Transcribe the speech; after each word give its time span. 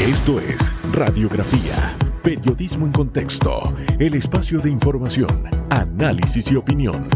Esto 0.00 0.40
es 0.40 0.72
Radiografía, 0.92 1.94
Periodismo 2.22 2.86
en 2.86 2.92
Contexto, 2.92 3.70
el 3.98 4.14
espacio 4.14 4.60
de 4.60 4.70
información, 4.70 5.44
análisis 5.70 6.50
y 6.50 6.56
opinión. 6.56 7.08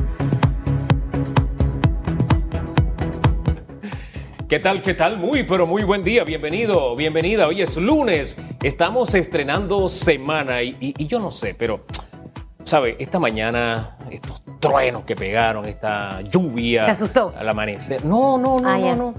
¿Qué 4.48 4.60
tal? 4.60 4.82
¿Qué 4.82 4.94
tal? 4.94 5.16
Muy, 5.18 5.42
pero 5.44 5.66
muy 5.66 5.82
buen 5.82 6.04
día. 6.04 6.22
Bienvenido, 6.24 6.94
bienvenida. 6.94 7.48
Hoy 7.48 7.62
es 7.62 7.76
lunes. 7.76 8.36
Estamos 8.62 9.14
estrenando 9.14 9.88
semana 9.88 10.62
y, 10.62 10.76
y- 10.80 10.94
y 10.96 11.06
yo 11.06 11.18
no 11.18 11.32
sé, 11.32 11.54
pero, 11.54 11.84
¿sabe? 12.62 12.96
Esta 13.00 13.18
mañana, 13.18 13.96
estos 14.10 14.42
truenos 14.60 15.04
que 15.04 15.16
pegaron, 15.16 15.66
esta 15.66 16.20
lluvia. 16.22 16.84
¿Se 16.84 16.92
asustó? 16.92 17.34
Al 17.36 17.48
amanecer. 17.48 18.04
No, 18.04 18.38
no, 18.38 18.58
no, 18.60 18.68
Ah, 18.68 18.78
no, 18.78 18.84
ya. 18.86 18.94
no. 18.96 19.14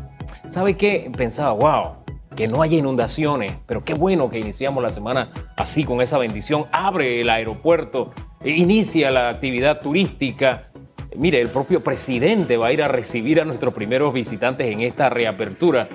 ¿Sabe 0.51 0.77
qué? 0.77 1.11
Pensaba, 1.17 1.51
wow, 1.51 1.95
que 2.35 2.47
no 2.47 2.61
haya 2.61 2.77
inundaciones, 2.77 3.53
pero 3.65 3.83
qué 3.83 3.93
bueno 3.93 4.29
que 4.29 4.39
iniciamos 4.39 4.83
la 4.83 4.89
semana 4.89 5.29
así, 5.55 5.83
con 5.83 6.01
esa 6.01 6.17
bendición. 6.17 6.65
Abre 6.71 7.21
el 7.21 7.29
aeropuerto, 7.29 8.11
e 8.45 8.51
inicia 8.51 9.09
la 9.09 9.29
actividad 9.29 9.81
turística. 9.81 10.69
Mire, 11.15 11.41
el 11.41 11.49
propio 11.49 11.81
presidente 11.81 12.57
va 12.57 12.67
a 12.67 12.73
ir 12.73 12.83
a 12.83 12.87
recibir 12.87 13.41
a 13.41 13.45
nuestros 13.45 13.73
primeros 13.73 14.13
visitantes 14.13 14.67
en 14.67 14.81
esta 14.81 15.09
reapertura. 15.09 15.87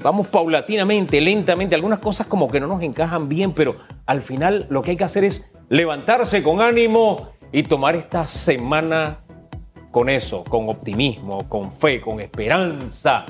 Vamos 0.00 0.28
paulatinamente, 0.28 1.20
lentamente, 1.20 1.74
algunas 1.74 1.98
cosas 1.98 2.26
como 2.26 2.48
que 2.48 2.60
no 2.60 2.66
nos 2.66 2.82
encajan 2.82 3.28
bien, 3.28 3.52
pero 3.52 3.76
al 4.06 4.22
final 4.22 4.66
lo 4.70 4.80
que 4.80 4.92
hay 4.92 4.96
que 4.96 5.04
hacer 5.04 5.24
es 5.24 5.50
levantarse 5.68 6.42
con 6.42 6.60
ánimo 6.60 7.30
y 7.52 7.64
tomar 7.64 7.96
esta 7.96 8.26
semana 8.26 9.20
con 9.90 10.08
eso, 10.08 10.44
con 10.44 10.68
optimismo, 10.68 11.48
con 11.48 11.72
fe, 11.72 12.00
con 12.00 12.20
esperanza. 12.20 13.26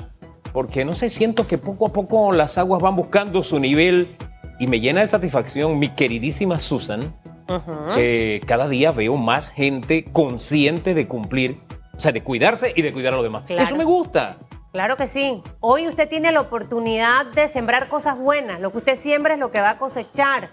Porque 0.53 0.85
no 0.85 0.93
sé, 0.93 1.09
siento 1.09 1.47
que 1.47 1.57
poco 1.57 1.87
a 1.87 1.93
poco 1.93 2.31
las 2.31 2.57
aguas 2.57 2.81
van 2.81 2.95
buscando 2.95 3.43
su 3.43 3.59
nivel 3.59 4.17
y 4.59 4.67
me 4.67 4.79
llena 4.79 5.01
de 5.01 5.07
satisfacción 5.07 5.79
mi 5.79 5.89
queridísima 5.89 6.59
Susan, 6.59 7.15
que 7.95 8.41
cada 8.45 8.67
día 8.67 8.91
veo 8.91 9.15
más 9.15 9.49
gente 9.49 10.05
consciente 10.11 10.93
de 10.93 11.07
cumplir, 11.07 11.59
o 11.95 11.99
sea, 11.99 12.11
de 12.11 12.21
cuidarse 12.23 12.73
y 12.75 12.81
de 12.81 12.93
cuidar 12.93 13.13
a 13.13 13.17
los 13.17 13.23
demás. 13.23 13.43
Claro. 13.47 13.63
Eso 13.63 13.75
me 13.75 13.85
gusta. 13.85 14.37
Claro 14.71 14.97
que 14.97 15.07
sí. 15.07 15.41
Hoy 15.61 15.87
usted 15.87 16.07
tiene 16.07 16.31
la 16.31 16.41
oportunidad 16.41 17.25
de 17.25 17.47
sembrar 17.47 17.87
cosas 17.87 18.19
buenas. 18.19 18.59
Lo 18.59 18.71
que 18.71 18.79
usted 18.79 18.95
siembra 18.99 19.33
es 19.33 19.39
lo 19.39 19.49
que 19.51 19.61
va 19.61 19.71
a 19.71 19.77
cosechar. 19.79 20.51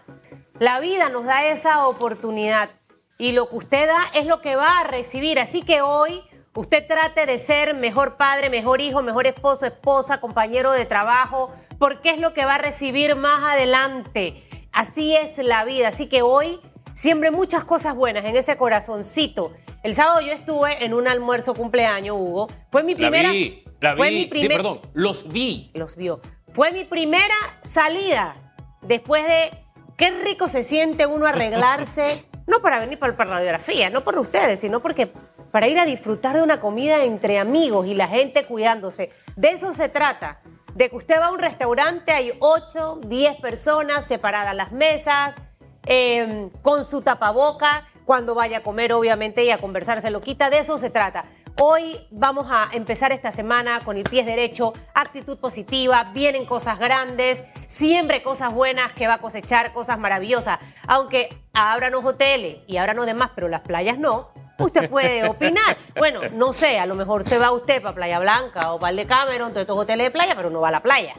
La 0.58 0.80
vida 0.80 1.10
nos 1.10 1.26
da 1.26 1.46
esa 1.46 1.86
oportunidad 1.86 2.70
y 3.18 3.32
lo 3.32 3.50
que 3.50 3.56
usted 3.56 3.86
da 3.86 3.98
es 4.18 4.24
lo 4.26 4.40
que 4.40 4.56
va 4.56 4.80
a 4.80 4.84
recibir. 4.84 5.38
Así 5.38 5.62
que 5.62 5.82
hoy 5.82 6.22
usted 6.56 6.86
trate 6.86 7.26
de 7.26 7.38
ser 7.38 7.74
mejor 7.74 8.16
padre, 8.16 8.50
mejor 8.50 8.80
hijo, 8.80 9.02
mejor 9.02 9.26
esposo, 9.26 9.66
esposa, 9.66 10.20
compañero 10.20 10.72
de 10.72 10.84
trabajo, 10.86 11.52
porque 11.78 12.10
es 12.10 12.18
lo 12.20 12.32
que 12.34 12.44
va 12.44 12.56
a 12.56 12.58
recibir 12.58 13.14
más 13.14 13.42
adelante. 13.52 14.42
Así 14.72 15.14
es 15.16 15.38
la 15.38 15.64
vida. 15.64 15.88
Así 15.88 16.08
que 16.08 16.22
hoy 16.22 16.58
siembre 16.94 17.30
muchas 17.30 17.64
cosas 17.64 17.94
buenas 17.94 18.24
en 18.24 18.36
ese 18.36 18.56
corazoncito. 18.56 19.52
El 19.82 19.94
sábado 19.94 20.20
yo 20.20 20.32
estuve 20.32 20.84
en 20.84 20.94
un 20.94 21.06
almuerzo 21.06 21.54
cumpleaños, 21.54 22.16
Hugo. 22.18 22.48
Fue 22.70 22.82
mi 22.82 22.92
La 22.94 22.98
primera. 23.10 23.30
vi, 23.30 23.62
la 23.80 23.92
vi. 23.92 23.96
Fue 23.98 24.10
mi 24.10 24.22
Sí, 24.22 24.26
primer- 24.26 24.56
perdón, 24.56 24.80
los 24.94 25.28
vi. 25.32 25.70
los 25.74 25.96
vio. 25.96 26.20
Fue 26.54 26.72
mi 26.72 26.84
primera 26.84 27.34
salida 27.62 28.34
después 28.82 29.24
de 29.26 29.50
qué 29.96 30.10
rico 30.10 30.48
se 30.48 30.64
siente 30.64 31.06
uno 31.06 31.26
arreglarse, 31.26 32.24
no 32.46 32.60
para 32.60 32.78
venir 32.80 32.98
para, 32.98 33.14
para 33.16 33.30
la 33.30 33.36
radiografía, 33.36 33.90
no 33.90 34.00
por 34.02 34.18
ustedes, 34.18 34.60
sino 34.60 34.80
porque 34.80 35.12
para 35.56 35.68
ir 35.68 35.78
a 35.78 35.86
disfrutar 35.86 36.36
de 36.36 36.42
una 36.42 36.60
comida 36.60 37.02
entre 37.04 37.38
amigos 37.38 37.86
y 37.86 37.94
la 37.94 38.08
gente 38.08 38.44
cuidándose. 38.44 39.08
De 39.36 39.52
eso 39.52 39.72
se 39.72 39.88
trata. 39.88 40.42
De 40.74 40.90
que 40.90 40.96
usted 40.96 41.18
va 41.18 41.28
a 41.28 41.30
un 41.30 41.38
restaurante, 41.38 42.12
hay 42.12 42.30
8, 42.40 43.00
10 43.06 43.40
personas 43.40 44.04
separadas 44.04 44.54
las 44.54 44.70
mesas, 44.72 45.34
eh, 45.86 46.50
con 46.60 46.84
su 46.84 47.00
tapaboca, 47.00 47.88
cuando 48.04 48.34
vaya 48.34 48.58
a 48.58 48.62
comer, 48.62 48.92
obviamente, 48.92 49.44
y 49.44 49.50
a 49.50 49.56
conversar, 49.56 50.02
se 50.02 50.10
lo 50.10 50.20
quita. 50.20 50.50
De 50.50 50.58
eso 50.58 50.76
se 50.76 50.90
trata. 50.90 51.24
Hoy 51.58 52.06
vamos 52.10 52.48
a 52.50 52.68
empezar 52.72 53.12
esta 53.12 53.32
semana 53.32 53.80
con 53.82 53.96
el 53.96 54.04
pie 54.04 54.24
derecho, 54.24 54.74
actitud 54.92 55.38
positiva, 55.38 56.10
vienen 56.12 56.44
cosas 56.44 56.78
grandes, 56.78 57.42
siempre 57.66 58.22
cosas 58.22 58.52
buenas 58.52 58.92
que 58.92 59.06
va 59.06 59.14
a 59.14 59.20
cosechar, 59.22 59.72
cosas 59.72 59.98
maravillosas. 59.98 60.58
Aunque 60.86 61.34
abran 61.54 61.92
los 61.92 62.04
hoteles 62.04 62.58
y 62.66 62.76
abran 62.76 62.96
los 62.96 63.06
demás, 63.06 63.30
pero 63.34 63.48
las 63.48 63.62
playas 63.62 63.98
no. 63.98 64.35
Usted 64.58 64.88
puede 64.88 65.28
opinar. 65.28 65.76
Bueno, 65.96 66.20
no 66.32 66.52
sé, 66.52 66.78
a 66.78 66.86
lo 66.86 66.94
mejor 66.94 67.24
se 67.24 67.38
va 67.38 67.50
usted 67.50 67.82
para 67.82 67.94
Playa 67.94 68.18
Blanca 68.18 68.72
o 68.72 68.78
para 68.78 68.90
el 68.90 68.96
de 68.96 69.06
Cameron, 69.06 69.50
todos 69.50 69.62
estos 69.62 69.76
hoteles 69.78 70.06
de 70.06 70.10
playa, 70.10 70.34
pero 70.34 70.50
no 70.50 70.60
va 70.60 70.68
a 70.68 70.72
la 70.72 70.82
playa. 70.82 71.14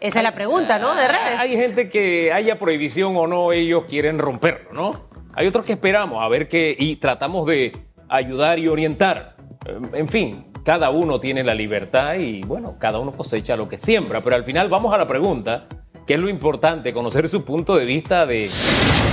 Esa 0.00 0.18
es 0.20 0.22
la 0.22 0.34
pregunta, 0.34 0.78
¿no? 0.78 0.94
De 0.94 1.06
redes. 1.06 1.38
Hay 1.38 1.50
gente 1.50 1.90
que 1.90 2.32
haya 2.32 2.58
prohibición 2.58 3.16
o 3.16 3.26
no, 3.26 3.52
ellos 3.52 3.84
quieren 3.86 4.18
romperlo, 4.18 4.72
¿no? 4.72 5.08
Hay 5.34 5.46
otros 5.46 5.64
que 5.64 5.72
esperamos 5.74 6.24
a 6.24 6.28
ver 6.28 6.48
qué 6.48 6.74
y 6.78 6.96
tratamos 6.96 7.46
de 7.46 7.76
ayudar 8.08 8.58
y 8.58 8.68
orientar. 8.68 9.36
Eh, 9.66 9.78
En 9.92 10.08
fin, 10.08 10.46
cada 10.64 10.88
uno 10.90 11.20
tiene 11.20 11.44
la 11.44 11.54
libertad 11.54 12.14
y 12.14 12.40
bueno, 12.42 12.76
cada 12.78 12.98
uno 12.98 13.12
cosecha 13.12 13.56
lo 13.56 13.68
que 13.68 13.76
siembra, 13.76 14.22
pero 14.22 14.36
al 14.36 14.44
final 14.44 14.70
vamos 14.70 14.94
a 14.94 14.98
la 14.98 15.06
pregunta, 15.06 15.66
que 16.06 16.14
es 16.14 16.20
lo 16.20 16.30
importante, 16.30 16.94
conocer 16.94 17.28
su 17.28 17.44
punto 17.44 17.76
de 17.76 17.84
vista 17.84 18.24
de, 18.24 18.50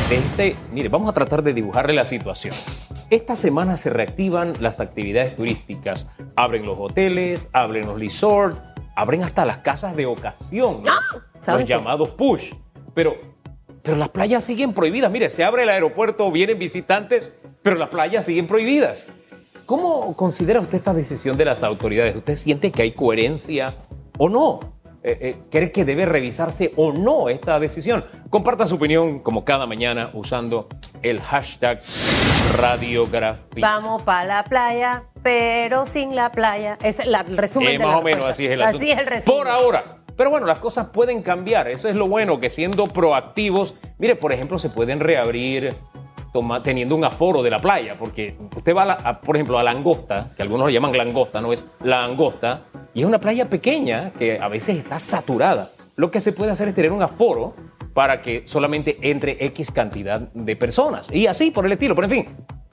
de 0.10 0.16
este... 0.16 0.56
Mire, 0.72 0.88
vamos 0.90 1.10
a 1.10 1.14
tratar 1.14 1.44
de 1.44 1.54
dibujarle 1.54 1.94
la 1.94 2.06
situación. 2.06 2.56
Esta 3.10 3.38
semana 3.38 3.78
se 3.78 3.90
reactivan 3.90 4.54
las 4.60 4.82
actividades 4.82 5.38
turísticas, 5.38 6.08
abren 6.36 6.66
los 6.66 6.78
hoteles, 6.78 7.48
abren 7.54 7.88
los 7.88 7.98
resorts, 7.98 8.60
abren 8.98 9.24
hasta 9.24 9.46
las 9.46 9.60
casas 9.60 9.96
de 9.96 10.06
ocasión, 10.06 10.84
¿no? 10.84 10.92
¡Ah! 10.92 11.54
los 11.54 11.64
llamados 11.64 12.10
push. 12.10 12.52
Pero, 12.94 13.16
pero 13.82 13.96
las 13.96 14.10
playas 14.10 14.44
siguen 14.44 14.74
prohibidas. 14.74 15.10
Mire, 15.10 15.30
se 15.30 15.46
abre 15.46 15.64
el 15.64 15.70
aeropuerto, 15.70 16.30
vienen 16.32 16.60
visitantes, 16.60 17.32
pero 17.64 17.78
las 17.78 17.88
playas 17.88 18.26
siguen 18.26 18.46
prohibidas. 18.46 19.08
¿Cómo 19.66 20.14
considera 20.18 20.60
usted 20.60 20.80
esta 20.80 20.94
decisión 20.94 21.38
de 21.38 21.46
las 21.46 21.64
autoridades? 21.64 22.14
¿Usted 22.14 22.36
siente 22.36 22.74
que 22.74 22.82
hay 22.82 22.92
coherencia 22.92 23.74
o 24.18 24.28
no? 24.28 24.60
Eh, 25.04 25.18
eh, 25.22 25.36
¿Cree 25.50 25.72
que 25.72 25.86
debe 25.86 26.06
revisarse 26.06 26.74
o 26.76 26.92
no 26.92 27.30
esta 27.30 27.58
decisión? 27.62 28.04
Comparta 28.30 28.68
su 28.68 28.76
opinión 28.76 29.20
como 29.20 29.46
cada 29.46 29.66
mañana 29.66 30.10
usando 30.14 30.68
el 31.08 31.22
hashtag 31.22 31.82
radiografía. 32.56 33.62
Vamos 33.62 34.04
para 34.04 34.26
la 34.26 34.44
playa, 34.44 35.04
pero 35.24 35.86
sin 35.86 36.16
la 36.16 36.32
playa. 36.32 36.78
Es 36.82 37.04
la- 37.06 37.22
el 37.22 37.38
resumen 37.38 37.70
Eh, 37.70 37.72
de 37.74 37.78
la 37.80 37.86
más 37.88 37.96
o 37.98 38.02
menos 38.04 38.26
así 38.26 38.46
es 38.46 38.52
el 38.52 38.62
Así 38.62 38.70
asunto. 38.78 38.94
es 38.94 39.00
el 39.00 39.06
resumen. 39.08 39.38
Por 39.40 39.48
ahora. 39.48 39.84
Pero 40.16 40.32
bueno, 40.32 40.48
las 40.48 40.58
cosas 40.60 40.88
pueden 40.88 41.22
cambiar. 41.22 41.68
Eso 41.68 41.88
es 41.90 41.96
lo 41.96 42.08
bueno, 42.08 42.40
que 42.40 42.50
siendo 42.50 42.86
proactivos, 42.86 43.76
mire, 44.00 44.16
por 44.16 44.34
ejemplo, 44.34 44.58
se 44.58 44.70
pueden 44.70 45.00
reabrir 45.00 45.76
toma- 46.34 46.62
teniendo 46.64 46.96
un 46.96 47.04
aforo 47.04 47.44
de 47.44 47.50
la 47.52 47.60
playa, 47.60 47.96
porque 47.98 48.36
usted 48.56 48.76
va, 48.76 48.82
a 48.84 48.86
la- 48.86 48.94
a, 48.94 49.22
por 49.22 49.36
ejemplo, 49.36 49.58
a 49.60 49.64
Langosta, 49.64 50.28
que 50.36 50.42
algunos 50.42 50.66
lo 50.66 50.70
llaman 50.72 50.96
Langosta, 50.98 51.40
no 51.40 51.54
es 51.54 51.66
la 51.84 52.04
Angosta, 52.04 52.62
y 52.94 53.02
es 53.02 53.06
una 53.06 53.20
playa 53.20 53.46
pequeña 53.46 54.12
que 54.18 54.40
a 54.40 54.48
veces 54.48 54.78
está 54.78 54.98
saturada. 55.00 55.72
Lo 55.96 56.10
que 56.12 56.20
se 56.20 56.34
puede 56.34 56.52
hacer 56.52 56.68
es 56.68 56.76
tener 56.76 56.92
un 56.92 57.02
aforo 57.02 57.54
para 57.98 58.22
que 58.22 58.44
solamente 58.46 59.00
entre 59.02 59.44
X 59.44 59.72
cantidad 59.72 60.20
de 60.20 60.56
personas. 60.56 61.08
Y 61.12 61.26
así 61.26 61.50
por 61.50 61.66
el 61.66 61.72
estilo. 61.72 61.96
Pero 61.96 62.06
en 62.06 62.12
fin, 62.12 62.28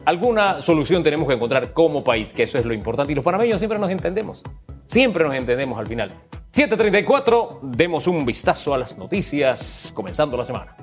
alguna 0.05 0.61
solución 0.61 1.03
tenemos 1.03 1.27
que 1.27 1.33
encontrar 1.33 1.73
como 1.73 2.05
país, 2.05 2.35
que 2.35 2.43
eso 2.43 2.59
es 2.59 2.67
lo 2.67 2.75
importante. 2.75 3.13
Y 3.13 3.15
los 3.15 3.25
panameños 3.25 3.59
siempre 3.59 3.79
nos 3.79 3.89
entendemos. 3.89 4.43
Siempre 4.85 5.25
nos 5.25 5.35
entendemos 5.35 5.79
al 5.79 5.87
final. 5.87 6.13
734, 6.49 7.61
demos 7.63 8.07
un 8.07 8.27
vistazo 8.27 8.75
a 8.75 8.77
las 8.77 8.99
noticias 8.99 9.91
comenzando 9.95 10.37
la 10.37 10.45
semana. 10.45 10.77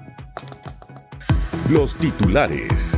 Los 1.69 1.93
titulares. 1.93 2.97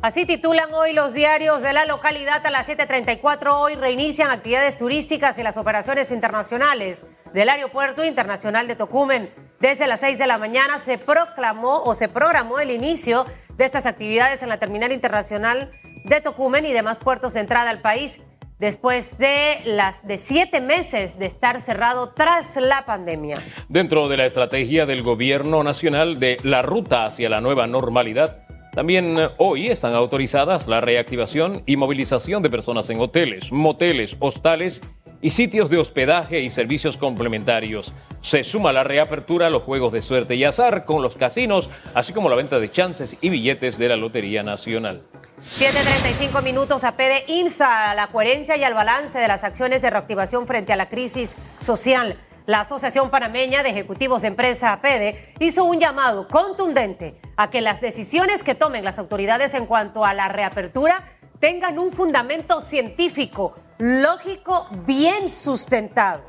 Así 0.00 0.26
titulan 0.26 0.72
hoy 0.74 0.92
los 0.92 1.12
diarios 1.12 1.64
de 1.64 1.72
la 1.72 1.86
localidad 1.86 2.46
a 2.46 2.50
las 2.52 2.68
7.34. 2.68 3.52
Hoy 3.52 3.74
reinician 3.74 4.30
actividades 4.30 4.78
turísticas 4.78 5.38
y 5.38 5.42
las 5.42 5.56
operaciones 5.56 6.12
internacionales 6.12 7.02
del 7.32 7.48
Aeropuerto 7.48 8.04
Internacional 8.04 8.68
de 8.68 8.76
Tocumen. 8.76 9.30
Desde 9.60 9.86
las 9.86 10.00
6 10.00 10.18
de 10.18 10.26
la 10.26 10.38
mañana 10.38 10.78
se 10.78 10.98
proclamó 10.98 11.82
o 11.84 11.94
se 11.94 12.08
programó 12.08 12.58
el 12.58 12.70
inicio 12.70 13.24
de 13.56 13.64
estas 13.64 13.86
actividades 13.86 14.42
en 14.42 14.48
la 14.48 14.58
Terminal 14.58 14.92
Internacional 14.92 15.70
de 16.04 16.20
Tocumen 16.20 16.66
y 16.66 16.72
demás 16.72 16.98
puertos 16.98 17.34
de 17.34 17.40
entrada 17.40 17.70
al 17.70 17.80
país 17.80 18.20
después 18.58 19.18
de 19.18 19.56
las 19.64 20.06
de 20.06 20.18
siete 20.18 20.60
meses 20.60 21.18
de 21.18 21.26
estar 21.26 21.60
cerrado 21.60 22.10
tras 22.10 22.56
la 22.56 22.84
pandemia. 22.84 23.34
Dentro 23.68 24.08
de 24.08 24.16
la 24.16 24.26
estrategia 24.26 24.86
del 24.86 25.02
gobierno 25.02 25.64
nacional 25.64 26.20
de 26.20 26.38
la 26.44 26.62
ruta 26.62 27.06
hacia 27.06 27.28
la 27.28 27.40
nueva 27.40 27.66
normalidad, 27.66 28.46
también 28.72 29.18
hoy 29.38 29.68
están 29.68 29.94
autorizadas 29.94 30.66
la 30.66 30.80
reactivación 30.80 31.62
y 31.66 31.76
movilización 31.76 32.42
de 32.42 32.50
personas 32.50 32.88
en 32.88 33.00
hoteles, 33.00 33.52
moteles, 33.52 34.16
hostales 34.20 34.80
y 35.22 35.30
sitios 35.30 35.70
de 35.70 35.78
hospedaje 35.78 36.40
y 36.40 36.50
servicios 36.50 36.96
complementarios. 36.96 37.94
Se 38.20 38.44
suma 38.44 38.72
la 38.72 38.84
reapertura 38.84 39.46
a 39.46 39.50
los 39.50 39.62
juegos 39.62 39.92
de 39.92 40.02
suerte 40.02 40.34
y 40.34 40.44
azar 40.44 40.84
con 40.84 41.00
los 41.00 41.16
casinos, 41.16 41.70
así 41.94 42.12
como 42.12 42.28
la 42.28 42.36
venta 42.36 42.58
de 42.58 42.70
chances 42.70 43.16
y 43.20 43.30
billetes 43.30 43.78
de 43.78 43.88
la 43.88 43.96
Lotería 43.96 44.42
Nacional. 44.42 45.02
7.35 45.50 46.42
minutos. 46.42 46.84
APD 46.84 47.28
insta 47.28 47.90
a 47.90 47.94
la 47.94 48.08
coherencia 48.08 48.56
y 48.56 48.64
al 48.64 48.74
balance 48.74 49.18
de 49.18 49.28
las 49.28 49.44
acciones 49.44 49.80
de 49.80 49.90
reactivación 49.90 50.46
frente 50.46 50.72
a 50.72 50.76
la 50.76 50.88
crisis 50.88 51.36
social. 51.60 52.18
La 52.46 52.60
Asociación 52.60 53.10
Panameña 53.10 53.62
de 53.62 53.70
Ejecutivos 53.70 54.22
de 54.22 54.28
Empresa 54.28 54.72
APD 54.72 55.14
hizo 55.38 55.62
un 55.62 55.78
llamado 55.78 56.26
contundente 56.26 57.14
a 57.36 57.50
que 57.50 57.60
las 57.60 57.80
decisiones 57.80 58.42
que 58.42 58.56
tomen 58.56 58.84
las 58.84 58.98
autoridades 58.98 59.54
en 59.54 59.66
cuanto 59.66 60.04
a 60.04 60.12
la 60.12 60.28
reapertura 60.28 61.04
tengan 61.42 61.76
un 61.80 61.90
fundamento 61.90 62.60
científico, 62.60 63.56
lógico, 63.78 64.68
bien 64.86 65.28
sustentado. 65.28 66.22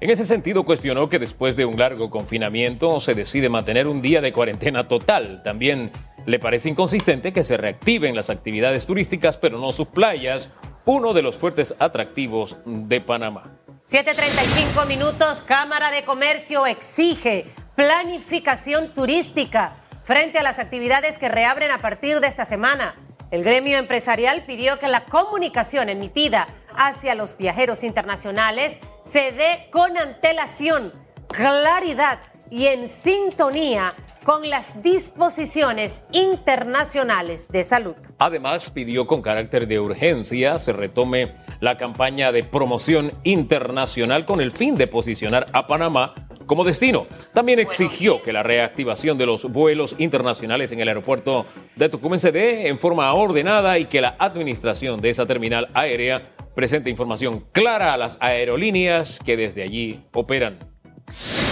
En 0.00 0.10
ese 0.10 0.24
sentido, 0.24 0.64
cuestionó 0.64 1.08
que 1.08 1.20
después 1.20 1.54
de 1.54 1.64
un 1.64 1.78
largo 1.78 2.10
confinamiento 2.10 2.98
se 2.98 3.14
decide 3.14 3.48
mantener 3.48 3.86
un 3.86 4.02
día 4.02 4.20
de 4.20 4.32
cuarentena 4.32 4.82
total. 4.82 5.40
También 5.44 5.92
le 6.26 6.40
parece 6.40 6.68
inconsistente 6.68 7.32
que 7.32 7.44
se 7.44 7.56
reactiven 7.56 8.16
las 8.16 8.28
actividades 8.28 8.86
turísticas, 8.86 9.36
pero 9.36 9.60
no 9.60 9.72
sus 9.72 9.86
playas, 9.86 10.48
uno 10.84 11.12
de 11.12 11.22
los 11.22 11.36
fuertes 11.36 11.72
atractivos 11.78 12.56
de 12.64 13.00
Panamá. 13.00 13.44
7.35 13.88 14.84
minutos, 14.88 15.44
Cámara 15.46 15.92
de 15.92 16.04
Comercio 16.04 16.66
exige 16.66 17.46
planificación 17.76 18.92
turística 18.94 19.74
frente 20.02 20.40
a 20.40 20.42
las 20.42 20.58
actividades 20.58 21.18
que 21.18 21.28
reabren 21.28 21.70
a 21.70 21.78
partir 21.78 22.18
de 22.18 22.26
esta 22.26 22.44
semana. 22.44 22.96
El 23.30 23.42
gremio 23.42 23.78
empresarial 23.78 24.44
pidió 24.46 24.78
que 24.78 24.86
la 24.86 25.04
comunicación 25.04 25.88
emitida 25.88 26.46
hacia 26.76 27.16
los 27.16 27.36
viajeros 27.36 27.82
internacionales 27.82 28.76
se 29.02 29.32
dé 29.32 29.68
con 29.70 29.96
antelación, 29.96 30.92
claridad 31.28 32.20
y 32.50 32.66
en 32.66 32.88
sintonía 32.88 33.94
con 34.22 34.48
las 34.50 34.82
disposiciones 34.82 36.02
internacionales 36.12 37.48
de 37.48 37.62
salud. 37.62 37.96
Además, 38.18 38.70
pidió 38.70 39.06
con 39.06 39.22
carácter 39.22 39.68
de 39.68 39.78
urgencia 39.78 40.58
se 40.58 40.72
retome 40.72 41.34
la 41.60 41.76
campaña 41.76 42.32
de 42.32 42.42
promoción 42.42 43.12
internacional 43.22 44.24
con 44.24 44.40
el 44.40 44.50
fin 44.52 44.74
de 44.74 44.88
posicionar 44.88 45.46
a 45.52 45.66
Panamá 45.66 46.14
como 46.46 46.64
destino. 46.64 47.06
También 47.34 47.58
exigió 47.58 48.22
que 48.22 48.32
la 48.32 48.42
reactivación 48.42 49.18
de 49.18 49.26
los 49.26 49.50
vuelos 49.52 49.94
internacionales 49.98 50.72
en 50.72 50.80
el 50.80 50.88
aeropuerto 50.88 51.46
de 51.74 51.88
Tucumán 51.88 52.20
se 52.20 52.32
dé 52.32 52.68
en 52.68 52.78
forma 52.78 53.12
ordenada 53.12 53.78
y 53.78 53.86
que 53.86 54.00
la 54.00 54.16
administración 54.18 55.00
de 55.00 55.10
esa 55.10 55.26
terminal 55.26 55.68
aérea 55.74 56.30
presente 56.54 56.88
información 56.88 57.44
clara 57.52 57.92
a 57.92 57.96
las 57.96 58.16
aerolíneas 58.20 59.18
que 59.24 59.36
desde 59.36 59.62
allí 59.62 60.04
operan. 60.12 60.58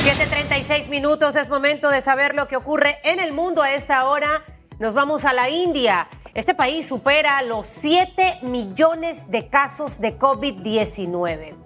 7.36 0.04 0.88
minutos, 0.88 1.36
es 1.36 1.48
momento 1.48 1.88
de 1.88 2.00
saber 2.00 2.34
lo 2.34 2.48
que 2.48 2.56
ocurre 2.56 2.96
en 3.04 3.20
el 3.20 3.32
mundo 3.32 3.62
a 3.62 3.74
esta 3.74 4.06
hora. 4.06 4.44
Nos 4.78 4.92
vamos 4.92 5.24
a 5.24 5.32
la 5.32 5.48
India. 5.48 6.08
Este 6.34 6.54
país 6.54 6.86
supera 6.86 7.40
los 7.42 7.66
7 7.68 8.40
millones 8.42 9.30
de 9.30 9.48
casos 9.48 10.00
de 10.00 10.18
COVID-19. 10.18 11.63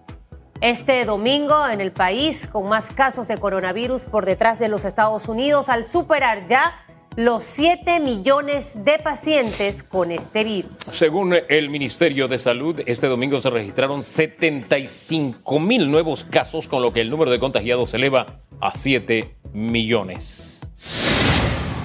Este 0.60 1.04
domingo 1.04 1.68
en 1.68 1.80
el 1.80 1.92
país 1.92 2.48
con 2.48 2.68
más 2.68 2.90
casos 2.90 3.28
de 3.28 3.38
coronavirus 3.38 4.06
por 4.06 4.26
detrás 4.26 4.58
de 4.58 4.68
los 4.68 4.84
Estados 4.84 5.28
Unidos 5.28 5.68
al 5.68 5.84
superar 5.84 6.48
ya 6.48 6.84
los 7.14 7.44
7 7.44 8.00
millones 8.00 8.84
de 8.84 8.98
pacientes 8.98 9.84
con 9.84 10.10
este 10.10 10.42
virus. 10.42 10.72
Según 10.78 11.36
el 11.48 11.70
Ministerio 11.70 12.26
de 12.26 12.38
Salud, 12.38 12.80
este 12.86 13.06
domingo 13.06 13.40
se 13.40 13.50
registraron 13.50 14.02
75 14.02 15.60
mil 15.60 15.90
nuevos 15.92 16.24
casos, 16.24 16.66
con 16.66 16.82
lo 16.82 16.92
que 16.92 17.02
el 17.02 17.10
número 17.10 17.30
de 17.30 17.38
contagiados 17.38 17.90
se 17.90 17.96
eleva 17.96 18.26
a 18.60 18.76
7 18.76 19.36
millones. 19.52 20.72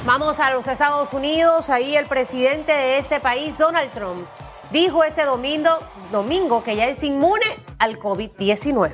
Vamos 0.04 0.40
a 0.40 0.52
los 0.52 0.68
Estados 0.68 1.14
Unidos. 1.14 1.70
Ahí 1.70 1.96
el 1.96 2.08
presidente 2.08 2.74
de 2.74 2.98
este 2.98 3.20
país, 3.20 3.58
Donald 3.60 3.92
Trump, 3.92 4.28
dijo 4.72 5.04
este 5.04 5.26
domingo, 5.26 5.70
domingo 6.14 6.64
que 6.64 6.78
ya 6.78 6.88
es 6.88 7.04
inmune 7.04 7.46
al 7.80 8.00
COVID-19. 8.00 8.92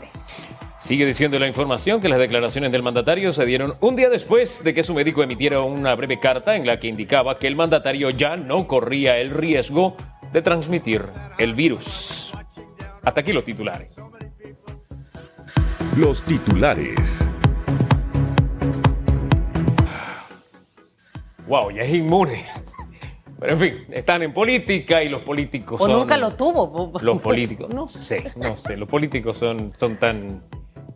Sigue 0.79 1.05
diciendo 1.05 1.37
la 1.37 1.45
información 1.45 1.99
que 1.99 2.07
las 2.07 2.17
declaraciones 2.17 2.71
del 2.71 2.81
mandatario 2.81 3.33
se 3.33 3.45
dieron 3.45 3.75
un 3.81 3.97
día 3.97 4.09
después 4.09 4.63
de 4.63 4.73
que 4.73 4.81
su 4.81 4.93
médico 4.93 5.21
emitiera 5.21 5.59
una 5.59 5.93
breve 5.93 6.19
carta 6.19 6.55
en 6.55 6.65
la 6.65 6.79
que 6.79 6.87
indicaba 6.87 7.37
que 7.37 7.47
el 7.47 7.57
mandatario 7.57 8.09
ya 8.09 8.37
no 8.37 8.65
corría 8.65 9.17
el 9.17 9.31
riesgo 9.31 9.97
de 10.31 10.41
transmitir 10.41 11.05
el 11.37 11.53
virus. 11.53 12.31
Hasta 13.03 13.19
aquí 13.19 13.33
los 13.33 13.43
titulares. 13.43 13.89
Los 15.97 16.21
titulares. 16.21 17.25
Wow, 21.47 21.71
ya 21.71 21.81
es 21.81 21.93
inmune. 21.93 22.45
Pero 23.39 23.53
en 23.53 23.59
fin, 23.59 23.85
están 23.91 24.21
en 24.23 24.33
política 24.33 25.01
y 25.01 25.09
los 25.09 25.21
políticos 25.21 25.79
o 25.79 25.85
son... 25.85 25.99
nunca 25.99 26.17
lo 26.17 26.31
tuvo. 26.31 26.91
Los 26.99 27.21
políticos, 27.21 27.73
no 27.73 27.87
sé, 27.87 28.31
no 28.35 28.57
sé, 28.57 28.75
los 28.75 28.89
políticos 28.89 29.37
son, 29.37 29.73
son 29.77 29.97
tan 29.97 30.43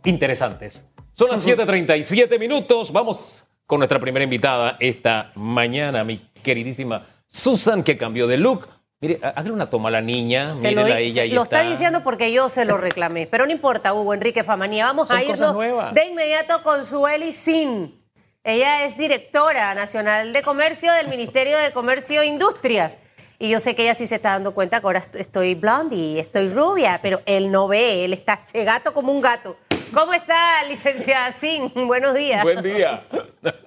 interesantes. 0.04 0.88
Son 1.14 1.30
las 1.30 1.46
7.37 1.46 2.38
minutos. 2.38 2.92
Vamos 2.92 3.44
con 3.66 3.78
nuestra 3.78 3.98
primera 3.98 4.24
invitada 4.24 4.76
esta 4.80 5.32
mañana, 5.36 6.04
mi 6.04 6.18
queridísima 6.42 7.06
Susan, 7.28 7.82
que 7.82 7.96
cambió 7.96 8.26
de 8.26 8.36
look. 8.36 8.68
Mire, 9.00 9.20
hágale 9.22 9.50
una 9.50 9.70
toma 9.70 9.88
a 9.88 9.92
la 9.92 10.00
niña, 10.00 10.56
Se 10.56 10.72
lo, 10.72 10.82
mírela 10.82 10.96
a 10.96 11.00
ella 11.00 11.24
y 11.24 11.30
lo 11.30 11.42
está. 11.42 11.60
está 11.60 11.70
diciendo 11.70 12.02
porque 12.02 12.32
yo 12.32 12.48
se 12.48 12.64
lo 12.64 12.76
reclamé. 12.76 13.26
Pero 13.26 13.46
no 13.46 13.52
importa, 13.52 13.92
Hugo 13.94 14.14
Enrique 14.14 14.44
Famanía. 14.44 14.86
Vamos 14.86 15.08
Son 15.08 15.16
a 15.16 15.22
irnos 15.22 15.56
de 15.94 16.06
inmediato 16.06 16.62
con 16.62 16.84
Sueli 16.84 17.32
Sin. 17.32 18.03
Ella 18.46 18.84
es 18.84 18.98
directora 18.98 19.74
nacional 19.74 20.34
de 20.34 20.42
comercio 20.42 20.92
del 20.92 21.08
Ministerio 21.08 21.56
de 21.56 21.72
Comercio 21.72 22.20
e 22.20 22.26
Industrias. 22.26 22.98
Y 23.38 23.48
yo 23.48 23.58
sé 23.58 23.74
que 23.74 23.82
ella 23.84 23.94
sí 23.94 24.06
se 24.06 24.16
está 24.16 24.32
dando 24.32 24.52
cuenta 24.52 24.80
que 24.80 24.86
ahora 24.86 24.98
est- 24.98 25.16
estoy 25.16 25.54
blondie, 25.54 26.20
estoy 26.20 26.50
rubia, 26.50 27.00
pero 27.02 27.22
él 27.24 27.50
no 27.50 27.68
ve, 27.68 28.04
él 28.04 28.12
está 28.12 28.36
cegato 28.36 28.92
como 28.92 29.12
un 29.12 29.22
gato. 29.22 29.56
¿Cómo 29.94 30.12
está, 30.12 30.62
licenciada 30.68 31.32
Sin? 31.32 31.72
Buenos 31.86 32.14
días. 32.14 32.42
Buen 32.42 32.62
día. 32.62 33.06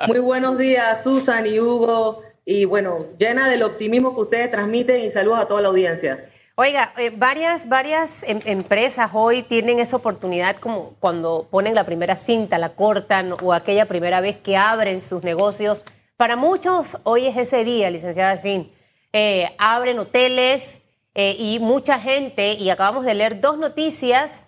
Muy 0.07 0.19
buenos 0.19 0.59
días, 0.59 1.01
Susan 1.03 1.47
y 1.47 1.59
Hugo. 1.59 2.21
Y 2.45 2.65
bueno, 2.65 3.07
llena 3.17 3.49
del 3.49 3.63
optimismo 3.63 4.13
que 4.13 4.21
ustedes 4.21 4.51
transmiten 4.51 5.01
y 5.01 5.09
saludos 5.09 5.39
a 5.39 5.47
toda 5.47 5.61
la 5.61 5.69
audiencia. 5.69 6.29
Oiga, 6.59 6.91
eh, 6.97 7.11
varias, 7.15 7.69
varias 7.69 8.23
em- 8.23 8.39
empresas 8.45 9.11
hoy 9.13 9.43
tienen 9.43 9.77
esa 9.77 9.95
oportunidad 9.95 10.55
como 10.55 10.95
cuando 10.99 11.47
ponen 11.51 11.75
la 11.75 11.83
primera 11.83 12.15
cinta, 12.15 12.57
la 12.57 12.69
cortan 12.69 13.35
o 13.43 13.53
aquella 13.53 13.85
primera 13.85 14.21
vez 14.21 14.37
que 14.37 14.57
abren 14.57 14.99
sus 15.01 15.23
negocios. 15.23 15.83
Para 16.15 16.35
muchos 16.35 16.97
hoy 17.03 17.27
es 17.27 17.37
ese 17.37 17.63
día, 17.63 17.91
licenciada 17.91 18.35
Sin. 18.37 18.71
Eh, 19.13 19.53
abren 19.59 19.99
hoteles 19.99 20.79
eh, 21.13 21.35
y 21.37 21.59
mucha 21.59 21.99
gente, 21.99 22.53
y 22.53 22.71
acabamos 22.71 23.05
de 23.05 23.13
leer 23.13 23.39
dos 23.39 23.59
noticias, 23.59 24.41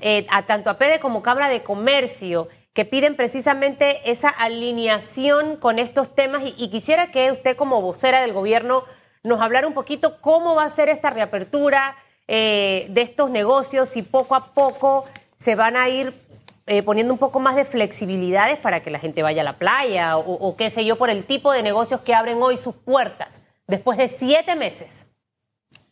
eh, 0.00 0.28
a 0.30 0.46
tanto 0.46 0.70
a 0.70 0.78
PEDE 0.78 1.00
como 1.00 1.24
Cámara 1.24 1.48
de 1.48 1.64
Comercio, 1.64 2.46
que 2.72 2.84
piden 2.84 3.16
precisamente 3.16 3.96
esa 4.08 4.28
alineación 4.28 5.56
con 5.56 5.80
estos 5.80 6.14
temas 6.14 6.44
y, 6.44 6.54
y 6.56 6.70
quisiera 6.70 7.10
que 7.10 7.32
usted 7.32 7.56
como 7.56 7.82
vocera 7.82 8.20
del 8.20 8.32
gobierno 8.32 8.84
nos 9.28 9.40
hablara 9.40 9.66
un 9.66 9.74
poquito 9.74 10.20
cómo 10.20 10.54
va 10.54 10.64
a 10.64 10.70
ser 10.70 10.88
esta 10.88 11.10
reapertura 11.10 11.96
eh, 12.26 12.86
de 12.90 13.02
estos 13.02 13.30
negocios 13.30 13.96
y 13.96 14.02
poco 14.02 14.34
a 14.34 14.52
poco 14.52 15.06
se 15.38 15.54
van 15.54 15.76
a 15.76 15.88
ir 15.88 16.12
eh, 16.66 16.82
poniendo 16.82 17.12
un 17.12 17.18
poco 17.18 17.40
más 17.40 17.56
de 17.56 17.64
flexibilidades 17.64 18.58
para 18.58 18.82
que 18.82 18.90
la 18.90 18.98
gente 18.98 19.22
vaya 19.22 19.42
a 19.42 19.44
la 19.44 19.56
playa 19.56 20.18
o, 20.18 20.32
o 20.32 20.56
qué 20.56 20.68
sé 20.68 20.84
yo 20.84 20.96
por 20.96 21.10
el 21.10 21.24
tipo 21.24 21.52
de 21.52 21.62
negocios 21.62 22.00
que 22.00 22.14
abren 22.14 22.42
hoy 22.42 22.56
sus 22.56 22.74
puertas 22.74 23.42
después 23.66 23.96
de 23.98 24.08
siete 24.08 24.56
meses. 24.56 25.04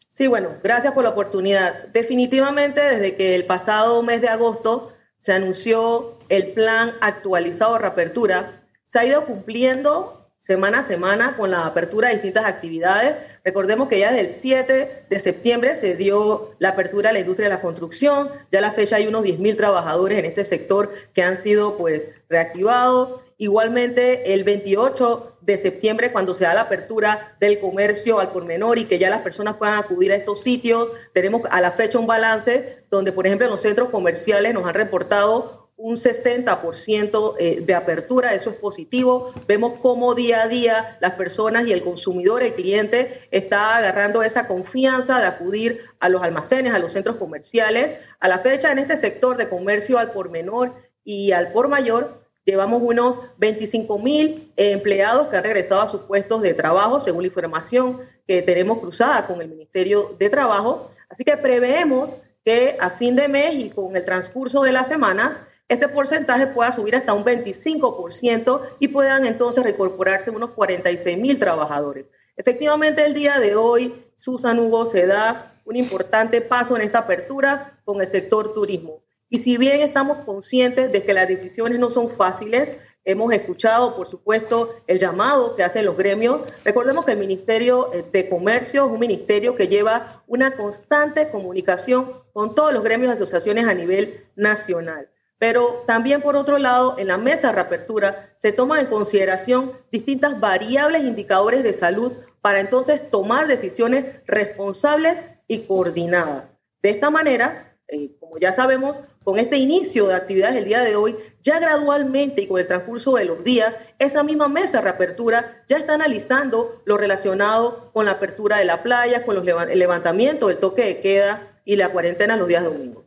Sí, 0.09 0.26
bueno, 0.26 0.49
gracias 0.62 0.95
por 0.95 1.05
la 1.05 1.11
oportunidad. 1.11 1.88
Definitivamente, 1.88 2.81
desde 2.81 3.16
que 3.16 3.35
el 3.35 3.45
pasado 3.45 4.02
mes 4.02 4.23
de 4.23 4.28
agosto 4.28 4.93
se 5.19 5.35
anunció 5.35 6.16
el 6.31 6.52
plan 6.52 6.95
actualizado 7.02 7.75
de 7.75 7.81
reapertura, 7.81 8.62
se 8.87 8.99
ha 8.99 9.05
ido 9.05 9.26
cumpliendo 9.26 10.15
semana 10.46 10.78
a 10.78 10.82
semana 10.84 11.36
con 11.36 11.50
la 11.50 11.66
apertura 11.66 12.06
de 12.06 12.14
distintas 12.14 12.44
actividades. 12.44 13.16
Recordemos 13.44 13.88
que 13.88 13.98
ya 13.98 14.12
desde 14.12 14.28
el 14.28 14.32
7 14.32 15.06
de 15.10 15.18
septiembre 15.18 15.74
se 15.74 15.96
dio 15.96 16.54
la 16.60 16.68
apertura 16.68 17.10
a 17.10 17.12
la 17.12 17.18
industria 17.18 17.48
de 17.48 17.56
la 17.56 17.60
construcción. 17.60 18.30
Ya 18.52 18.60
a 18.60 18.62
la 18.62 18.70
fecha 18.70 18.94
hay 18.94 19.08
unos 19.08 19.24
10.000 19.24 19.56
trabajadores 19.56 20.16
en 20.16 20.24
este 20.24 20.44
sector 20.44 20.92
que 21.14 21.24
han 21.24 21.42
sido 21.42 21.76
pues 21.76 22.06
reactivados. 22.28 23.16
Igualmente, 23.38 24.34
el 24.34 24.44
28 24.44 25.38
de 25.40 25.58
septiembre, 25.58 26.12
cuando 26.12 26.32
se 26.32 26.44
da 26.44 26.54
la 26.54 26.60
apertura 26.62 27.36
del 27.40 27.58
comercio 27.58 28.20
al 28.20 28.30
por 28.30 28.44
menor 28.44 28.78
y 28.78 28.84
que 28.84 29.00
ya 29.00 29.10
las 29.10 29.22
personas 29.22 29.56
puedan 29.56 29.80
acudir 29.80 30.12
a 30.12 30.14
estos 30.14 30.44
sitios, 30.44 30.90
tenemos 31.12 31.42
a 31.50 31.60
la 31.60 31.72
fecha 31.72 31.98
un 31.98 32.06
balance 32.06 32.84
donde, 32.88 33.10
por 33.10 33.26
ejemplo, 33.26 33.46
en 33.46 33.50
los 33.50 33.62
centros 33.62 33.88
comerciales 33.88 34.54
nos 34.54 34.64
han 34.64 34.74
reportado 34.74 35.65
un 35.78 35.97
60% 35.97 37.35
eh, 37.38 37.61
de 37.61 37.75
apertura, 37.75 38.35
eso 38.35 38.50
es 38.50 38.56
positivo. 38.56 39.33
Vemos 39.47 39.75
cómo 39.83 40.14
día 40.14 40.42
a 40.42 40.49
día 40.49 40.97
las 41.00 41.12
personas 41.12 41.66
y 41.66 41.73
el 41.73 41.83
consumidor, 41.83 42.42
el 42.42 42.54
cliente, 42.54 43.28
está 43.30 43.76
agarrando 43.76 44.23
esa 44.23 44.47
confianza 44.47 45.21
de 45.21 45.26
acudir 45.26 45.85
a 46.00 46.09
los 46.09 46.23
almacenes, 46.23 46.73
a 46.73 46.78
los 46.78 46.95
centros 46.95 47.16
comerciales. 47.16 47.97
A 48.21 48.28
la 48.28 48.38
fecha, 48.38 48.73
en 48.73 48.78
este 48.78 48.97
sector 48.97 49.37
de 49.37 49.49
comercio 49.49 49.99
al 49.99 50.12
por 50.12 50.30
menor 50.30 50.75
y 51.04 51.33
al 51.33 51.52
por 51.52 51.68
mayor, 51.68 52.26
Llevamos 52.47 52.80
unos 52.80 53.18
25 53.38 53.99
mil 53.99 54.52
empleados 54.56 55.26
que 55.26 55.37
han 55.37 55.42
regresado 55.42 55.80
a 55.80 55.88
sus 55.88 56.02
puestos 56.02 56.42
de 56.42 56.54
trabajo, 56.54 57.00
según 57.00 57.23
la 57.23 57.26
información 57.26 58.02
que 58.25 58.40
tenemos 58.40 58.78
cruzada 58.78 59.26
con 59.26 59.42
el 59.42 59.49
Ministerio 59.49 60.14
de 60.16 60.30
Trabajo. 60.30 60.92
Así 61.09 61.25
que 61.25 61.37
preveemos 61.37 62.14
que 62.45 62.76
a 62.78 62.90
fin 62.90 63.16
de 63.16 63.26
mes 63.26 63.54
y 63.54 63.71
con 63.71 63.97
el 63.97 64.04
transcurso 64.04 64.62
de 64.62 64.71
las 64.71 64.87
semanas, 64.87 65.40
este 65.68 65.88
porcentaje 65.88 66.46
pueda 66.46 66.70
subir 66.70 66.94
hasta 66.94 67.12
un 67.12 67.25
25% 67.25 68.61
y 68.78 68.88
puedan 68.88 69.26
entonces 69.26 69.64
reincorporarse 69.64 70.30
unos 70.30 70.50
46 70.50 71.18
mil 71.18 71.38
trabajadores. 71.38 72.06
Efectivamente, 72.37 73.04
el 73.04 73.14
día 73.14 73.40
de 73.40 73.56
hoy, 73.56 74.04
Susan 74.16 74.58
Hugo 74.58 74.87
se 74.87 75.06
da 75.06 75.54
un 75.64 75.76
importante 75.76 76.40
paso 76.40 76.76
en 76.76 76.82
esta 76.82 77.00
apertura 77.00 77.80
con 77.85 78.00
el 78.00 78.06
sector 78.06 78.54
turismo. 78.54 79.02
Y 79.28 79.40
si 79.40 79.56
bien 79.56 79.80
estamos 79.80 80.18
conscientes 80.18 80.92
de 80.92 81.02
que 81.02 81.12
las 81.12 81.26
decisiones 81.26 81.80
no 81.80 81.90
son 81.90 82.11
fáciles, 82.11 82.76
hemos 83.04 83.32
escuchado, 83.32 83.96
por 83.96 84.06
supuesto, 84.06 84.76
el 84.87 85.00
llamado 85.00 85.56
que 85.56 85.64
hacen 85.64 85.85
los 85.85 85.96
gremios. 85.96 86.42
Recordemos 86.64 87.04
que 87.04 87.12
el 87.12 87.18
Ministerio 87.18 87.92
eh, 87.92 88.04
de 88.12 88.28
Comercio 88.28 88.87
es 88.87 88.92
un 88.92 89.00
ministerio 89.00 89.56
que 89.56 89.66
lleva 89.66 90.23
una 90.28 90.52
constante 90.56 91.28
comunicación 91.30 92.12
con 92.32 92.54
todos 92.54 92.73
los 92.73 92.85
gremios 92.85 93.12
y 93.12 93.16
asociaciones 93.16 93.66
a 93.66 93.75
nivel 93.75 94.26
nacional. 94.37 95.08
Pero 95.38 95.85
también, 95.87 96.23
por 96.23 96.37
otro 96.37 96.59
lado, 96.59 96.97
en 96.99 97.09
la 97.09 97.19
mesa 97.19 97.49
de 97.49 97.55
reapertura 97.55 98.35
se 98.38 98.52
toman 98.52 98.81
en 98.81 98.87
consideración 98.87 99.73
distintas 99.93 100.40
variables 100.40 101.02
indicadores 101.02 101.62
de 101.62 101.75
salud 101.75 102.12
para 102.40 102.61
entonces 102.61 103.11
tomar 103.11 103.47
decisiones 103.47 104.07
responsables 104.26 105.23
y 105.47 105.61
coordinadas. 105.61 106.45
De 106.83 106.90
esta 106.90 107.11
manera, 107.11 107.76
eh, 107.88 108.16
como 108.19 108.38
ya 108.38 108.52
sabemos, 108.52 109.00
con 109.23 109.38
este 109.38 109.57
inicio 109.57 110.07
de 110.07 110.14
actividades 110.14 110.57
el 110.57 110.64
día 110.64 110.81
de 110.81 110.97
hoy, 110.97 111.16
ya 111.43 111.59
gradualmente 111.59 112.43
y 112.43 112.47
con 112.47 112.61
el 112.61 112.66
transcurso 112.66 113.16
de 113.16 113.25
los 113.25 113.45
días, 113.45 113.76
esa 113.99 114.23
misma 114.23 114.49
mesa 114.49 114.78
de 114.78 114.85
reapertura 114.85 115.64
ya 115.69 115.76
está 115.76 115.95
analizando 115.95 116.83
lo 116.85 116.97
relacionado 116.97 117.90
con 117.93 118.07
la 118.07 118.12
apertura 118.12 118.59
de 118.59 118.64
la 118.64 118.83
playa, 118.83 119.25
con 119.25 119.35
los 119.35 119.69
el 119.69 119.78
levantamiento 119.78 120.49
del 120.49 120.59
toque 120.59 120.85
de 120.85 121.00
queda 121.00 121.61
y 121.64 121.76
la 121.76 121.90
cuarentena 121.90 122.37
los 122.37 122.49
días 122.49 122.62
de 122.62 122.69
domingo. 122.69 123.05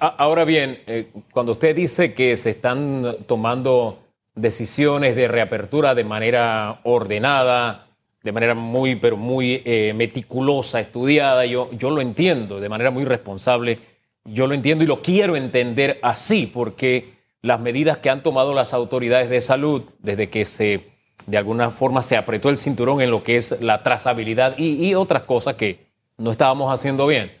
Ahora 0.00 0.44
bien, 0.44 0.80
eh, 0.86 1.10
cuando 1.32 1.52
usted 1.52 1.74
dice 1.74 2.14
que 2.14 2.36
se 2.36 2.50
están 2.50 3.16
tomando 3.26 3.98
decisiones 4.34 5.16
de 5.16 5.28
reapertura 5.28 5.94
de 5.94 6.04
manera 6.04 6.80
ordenada, 6.84 7.88
de 8.22 8.32
manera 8.32 8.54
muy, 8.54 8.96
pero 8.96 9.16
muy 9.16 9.62
eh, 9.64 9.92
meticulosa, 9.94 10.80
estudiada. 10.80 11.44
Yo, 11.46 11.70
yo 11.72 11.90
lo 11.90 12.00
entiendo 12.00 12.60
de 12.60 12.68
manera 12.68 12.90
muy 12.90 13.04
responsable. 13.04 13.80
Yo 14.24 14.46
lo 14.46 14.54
entiendo 14.54 14.84
y 14.84 14.86
lo 14.86 15.02
quiero 15.02 15.36
entender 15.36 15.98
así, 16.02 16.46
porque 16.46 17.14
las 17.42 17.60
medidas 17.60 17.98
que 17.98 18.08
han 18.10 18.22
tomado 18.22 18.54
las 18.54 18.72
autoridades 18.72 19.28
de 19.28 19.40
salud 19.40 19.82
desde 19.98 20.30
que 20.30 20.44
se, 20.44 20.92
de 21.26 21.36
alguna 21.36 21.70
forma, 21.70 22.02
se 22.02 22.16
apretó 22.16 22.48
el 22.48 22.58
cinturón 22.58 23.00
en 23.00 23.10
lo 23.10 23.24
que 23.24 23.36
es 23.36 23.60
la 23.60 23.82
trazabilidad 23.82 24.56
y, 24.58 24.94
otras 24.94 25.24
cosas 25.24 25.56
que 25.56 25.86
no 26.16 26.30
estábamos 26.30 26.72
haciendo 26.72 27.06
bien, 27.08 27.32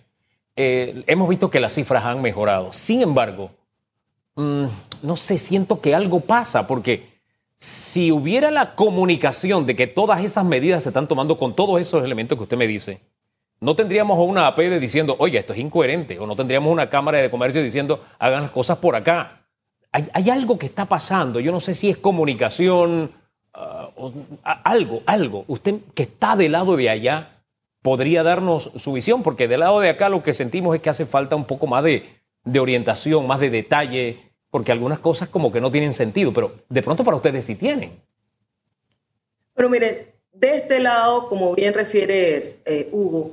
eh, 0.56 1.04
hemos 1.06 1.28
visto 1.28 1.50
que 1.50 1.60
las 1.60 1.74
cifras 1.74 2.04
han 2.04 2.20
mejorado. 2.20 2.72
Sin 2.72 3.02
embargo, 3.02 3.50
mm, 4.34 4.64
no 5.02 5.16
sé, 5.16 5.38
siento 5.38 5.80
que 5.80 5.94
algo 5.94 6.20
pasa, 6.20 6.66
porque 6.66 7.12
si 7.56 8.10
hubiera 8.10 8.50
la 8.50 8.74
comunicación 8.74 9.66
de 9.66 9.76
que 9.76 9.86
todas 9.86 10.24
esas 10.24 10.44
medidas 10.44 10.82
se 10.82 10.90
están 10.90 11.08
tomando 11.08 11.38
con 11.38 11.54
todos 11.54 11.80
esos 11.80 12.04
elementos 12.04 12.36
que 12.36 12.44
usted 12.44 12.56
me 12.56 12.66
dice, 12.66 13.00
no 13.60 13.76
tendríamos 13.76 14.18
una 14.18 14.48
APD 14.48 14.80
diciendo, 14.80 15.14
oye, 15.20 15.38
esto 15.38 15.52
es 15.52 15.60
incoherente, 15.60 16.18
o 16.18 16.26
no 16.26 16.34
tendríamos 16.34 16.72
una 16.72 16.90
Cámara 16.90 17.18
de 17.18 17.30
Comercio 17.30 17.62
diciendo, 17.62 18.04
hagan 18.18 18.42
las 18.42 18.50
cosas 18.50 18.78
por 18.78 18.96
acá. 18.96 19.44
Hay, 19.92 20.30
algo 20.30 20.58
que 20.58 20.66
está 20.66 20.86
pasando, 20.86 21.38
yo 21.38 21.52
no 21.52 21.60
sé 21.60 21.74
si 21.74 21.90
es 21.90 21.98
comunicación, 21.98 23.12
ah, 23.54 23.90
algo, 24.64 25.02
algo. 25.06 25.44
Usted 25.46 25.76
que 25.94 26.04
está 26.04 26.34
del 26.34 26.52
lado 26.52 26.76
de 26.76 26.88
allá 26.90 27.31
podría 27.82 28.22
darnos 28.22 28.70
su 28.76 28.92
visión, 28.92 29.22
porque 29.22 29.48
del 29.48 29.60
lado 29.60 29.80
de 29.80 29.90
acá 29.90 30.08
lo 30.08 30.22
que 30.22 30.34
sentimos 30.34 30.74
es 30.74 30.80
que 30.80 30.90
hace 30.90 31.04
falta 31.04 31.36
un 31.36 31.44
poco 31.44 31.66
más 31.66 31.84
de, 31.84 32.04
de 32.44 32.60
orientación, 32.60 33.26
más 33.26 33.40
de 33.40 33.50
detalle, 33.50 34.32
porque 34.50 34.72
algunas 34.72 35.00
cosas 35.00 35.28
como 35.28 35.52
que 35.52 35.60
no 35.60 35.70
tienen 35.70 35.92
sentido, 35.92 36.32
pero 36.32 36.52
de 36.68 36.82
pronto 36.82 37.04
para 37.04 37.16
ustedes 37.16 37.44
sí 37.44 37.54
tienen. 37.54 38.00
Pero 39.54 39.68
mire, 39.68 40.14
de 40.32 40.56
este 40.56 40.80
lado, 40.80 41.28
como 41.28 41.54
bien 41.54 41.74
refieres, 41.74 42.58
eh, 42.64 42.88
Hugo, 42.92 43.32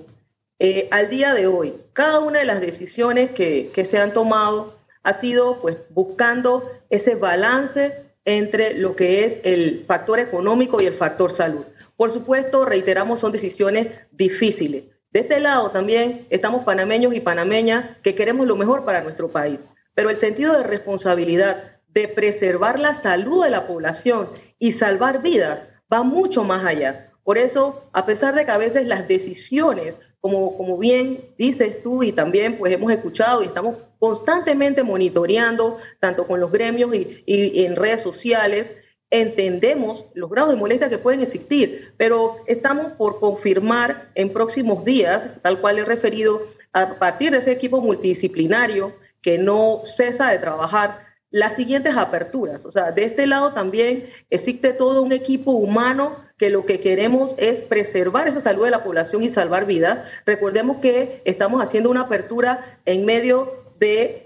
eh, 0.59 0.87
al 0.91 1.09
día 1.09 1.33
de 1.33 1.47
hoy, 1.47 1.75
cada 1.93 2.19
una 2.19 2.39
de 2.39 2.45
las 2.45 2.59
decisiones 2.59 3.31
que, 3.31 3.71
que, 3.73 3.85
se 3.85 3.97
han 3.97 4.13
tomado 4.13 4.75
ha 5.03 5.13
sido 5.13 5.61
pues 5.61 5.77
buscando 5.89 6.69
ese 6.89 7.15
balance 7.15 7.93
entre 8.25 8.73
lo 8.73 8.95
que 8.95 9.23
es 9.23 9.39
el 9.43 9.85
factor 9.87 10.19
económico 10.19 10.81
y 10.81 10.85
el 10.85 10.93
factor 10.93 11.31
salud. 11.31 11.65
Por 11.99 12.13
supuesto, 12.13 12.63
reiteramos, 12.63 13.19
son 13.19 13.33
decisiones 13.33 13.87
difíciles. 14.13 14.85
De 15.11 15.19
este 15.19 15.41
lado 15.41 15.69
también 15.71 16.27
estamos 16.29 16.63
panameños 16.63 17.13
y 17.13 17.19
panameñas 17.19 17.97
que 18.01 18.15
queremos 18.15 18.47
lo 18.47 18.55
mejor 18.55 18.85
para 18.85 19.01
nuestro 19.01 19.27
país. 19.27 19.67
Pero 19.95 20.09
el 20.09 20.15
sentido 20.15 20.55
de 20.55 20.63
responsabilidad 20.63 21.81
de 21.89 22.07
preservar 22.07 22.79
la 22.79 22.95
salud 22.95 23.43
de 23.43 23.49
la 23.49 23.67
población 23.67 24.29
y 24.59 24.71
salvar 24.71 25.21
vidas 25.21 25.65
va 25.91 26.03
mucho 26.03 26.45
más 26.45 26.65
allá. 26.65 27.11
Por 27.25 27.37
eso, 27.37 27.83
a 27.91 28.05
pesar 28.05 28.33
de 28.33 28.45
que 28.45 28.51
a 28.51 28.57
veces 28.57 28.87
las 28.87 29.05
decisiones, 29.09 29.99
como, 30.21 30.55
como 30.55 30.77
bien 30.77 31.25
dices 31.37 31.83
tú 31.83 32.01
y 32.01 32.13
también 32.13 32.57
pues 32.57 32.71
hemos 32.71 32.93
escuchado 32.93 33.43
y 33.43 33.47
estamos 33.47 33.75
constantemente 33.99 34.83
monitoreando, 34.83 35.79
tanto 35.99 36.25
con 36.25 36.39
los 36.39 36.49
gremios 36.49 36.95
y, 36.95 37.25
y 37.25 37.65
en 37.65 37.75
redes 37.75 37.99
sociales, 37.99 38.73
entendemos 39.11 40.05
los 40.13 40.29
grados 40.29 40.51
de 40.51 40.57
molestia 40.57 40.89
que 40.89 40.97
pueden 40.97 41.21
existir, 41.21 41.93
pero 41.97 42.37
estamos 42.45 42.93
por 42.93 43.19
confirmar 43.19 44.11
en 44.15 44.31
próximos 44.31 44.85
días, 44.85 45.29
tal 45.41 45.59
cual 45.59 45.79
he 45.79 45.85
referido, 45.85 46.43
a 46.73 46.99
partir 46.99 47.31
de 47.31 47.39
ese 47.39 47.51
equipo 47.51 47.81
multidisciplinario 47.81 48.93
que 49.21 49.37
no 49.37 49.81
cesa 49.83 50.29
de 50.31 50.37
trabajar 50.37 51.07
las 51.31 51.55
siguientes 51.55 51.95
aperturas. 51.95 52.65
O 52.65 52.71
sea, 52.71 52.91
de 52.91 53.03
este 53.03 53.27
lado 53.27 53.53
también 53.53 54.09
existe 54.29 54.73
todo 54.73 55.01
un 55.01 55.11
equipo 55.11 55.51
humano 55.51 56.17
que 56.37 56.49
lo 56.49 56.65
que 56.65 56.79
queremos 56.79 57.35
es 57.37 57.59
preservar 57.59 58.27
esa 58.27 58.41
salud 58.41 58.65
de 58.65 58.71
la 58.71 58.83
población 58.83 59.23
y 59.23 59.29
salvar 59.29 59.65
vidas. 59.65 60.07
Recordemos 60.25 60.77
que 60.77 61.21
estamos 61.25 61.61
haciendo 61.61 61.89
una 61.89 62.01
apertura 62.01 62.79
en 62.85 63.05
medio 63.05 63.65
de 63.79 64.21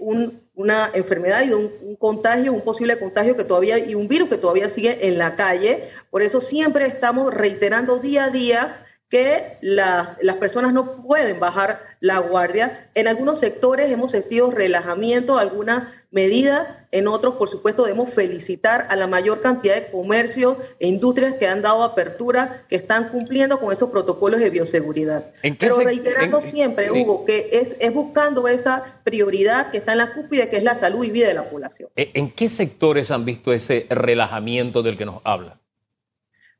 una 0.54 0.90
enfermedad 0.94 1.42
y 1.42 1.48
de 1.48 1.54
un, 1.54 1.72
un, 1.82 1.96
contagio, 1.96 2.52
un 2.52 2.62
posible 2.62 2.98
contagio 2.98 3.36
que 3.36 3.44
todavía 3.44 3.78
y 3.78 3.94
un 3.94 4.08
virus 4.08 4.28
que 4.28 4.38
todavía 4.38 4.68
sigue 4.68 5.08
en 5.08 5.18
la 5.18 5.36
calle. 5.36 5.90
Por 6.10 6.22
eso 6.22 6.40
siempre 6.40 6.86
estamos 6.86 7.34
reiterando 7.34 7.98
día 7.98 8.24
a 8.24 8.30
día 8.30 8.84
que 9.08 9.58
las, 9.60 10.16
las, 10.22 10.36
personas 10.36 10.72
no 10.72 11.02
pueden 11.02 11.38
bajar 11.38 11.93
la 12.04 12.18
guardia. 12.18 12.90
En 12.94 13.08
algunos 13.08 13.40
sectores 13.40 13.90
hemos 13.90 14.10
sentido 14.10 14.50
relajamiento, 14.50 15.38
algunas 15.38 15.84
medidas, 16.10 16.70
en 16.92 17.08
otros, 17.08 17.36
por 17.36 17.48
supuesto, 17.48 17.84
debemos 17.84 18.12
felicitar 18.12 18.86
a 18.90 18.94
la 18.94 19.06
mayor 19.06 19.40
cantidad 19.40 19.74
de 19.74 19.90
comercios 19.90 20.58
e 20.80 20.86
industrias 20.86 21.34
que 21.34 21.48
han 21.48 21.62
dado 21.62 21.82
apertura, 21.82 22.66
que 22.68 22.76
están 22.76 23.08
cumpliendo 23.08 23.58
con 23.58 23.72
esos 23.72 23.88
protocolos 23.88 24.40
de 24.40 24.50
bioseguridad. 24.50 25.32
Pero 25.58 25.78
reiterando 25.80 26.42
siempre, 26.42 26.90
Hugo, 26.92 27.24
que 27.24 27.48
es, 27.52 27.74
es 27.80 27.94
buscando 27.94 28.48
esa 28.48 29.00
prioridad 29.02 29.70
que 29.70 29.78
está 29.78 29.92
en 29.92 29.98
la 29.98 30.12
cúspide, 30.12 30.50
que 30.50 30.58
es 30.58 30.62
la 30.62 30.74
salud 30.74 31.04
y 31.04 31.10
vida 31.10 31.28
de 31.28 31.34
la 31.34 31.48
población. 31.48 31.88
¿En 31.96 32.30
qué 32.32 32.50
sectores 32.50 33.10
han 33.10 33.24
visto 33.24 33.50
ese 33.50 33.86
relajamiento 33.88 34.82
del 34.82 34.98
que 34.98 35.06
nos 35.06 35.22
habla? 35.24 35.58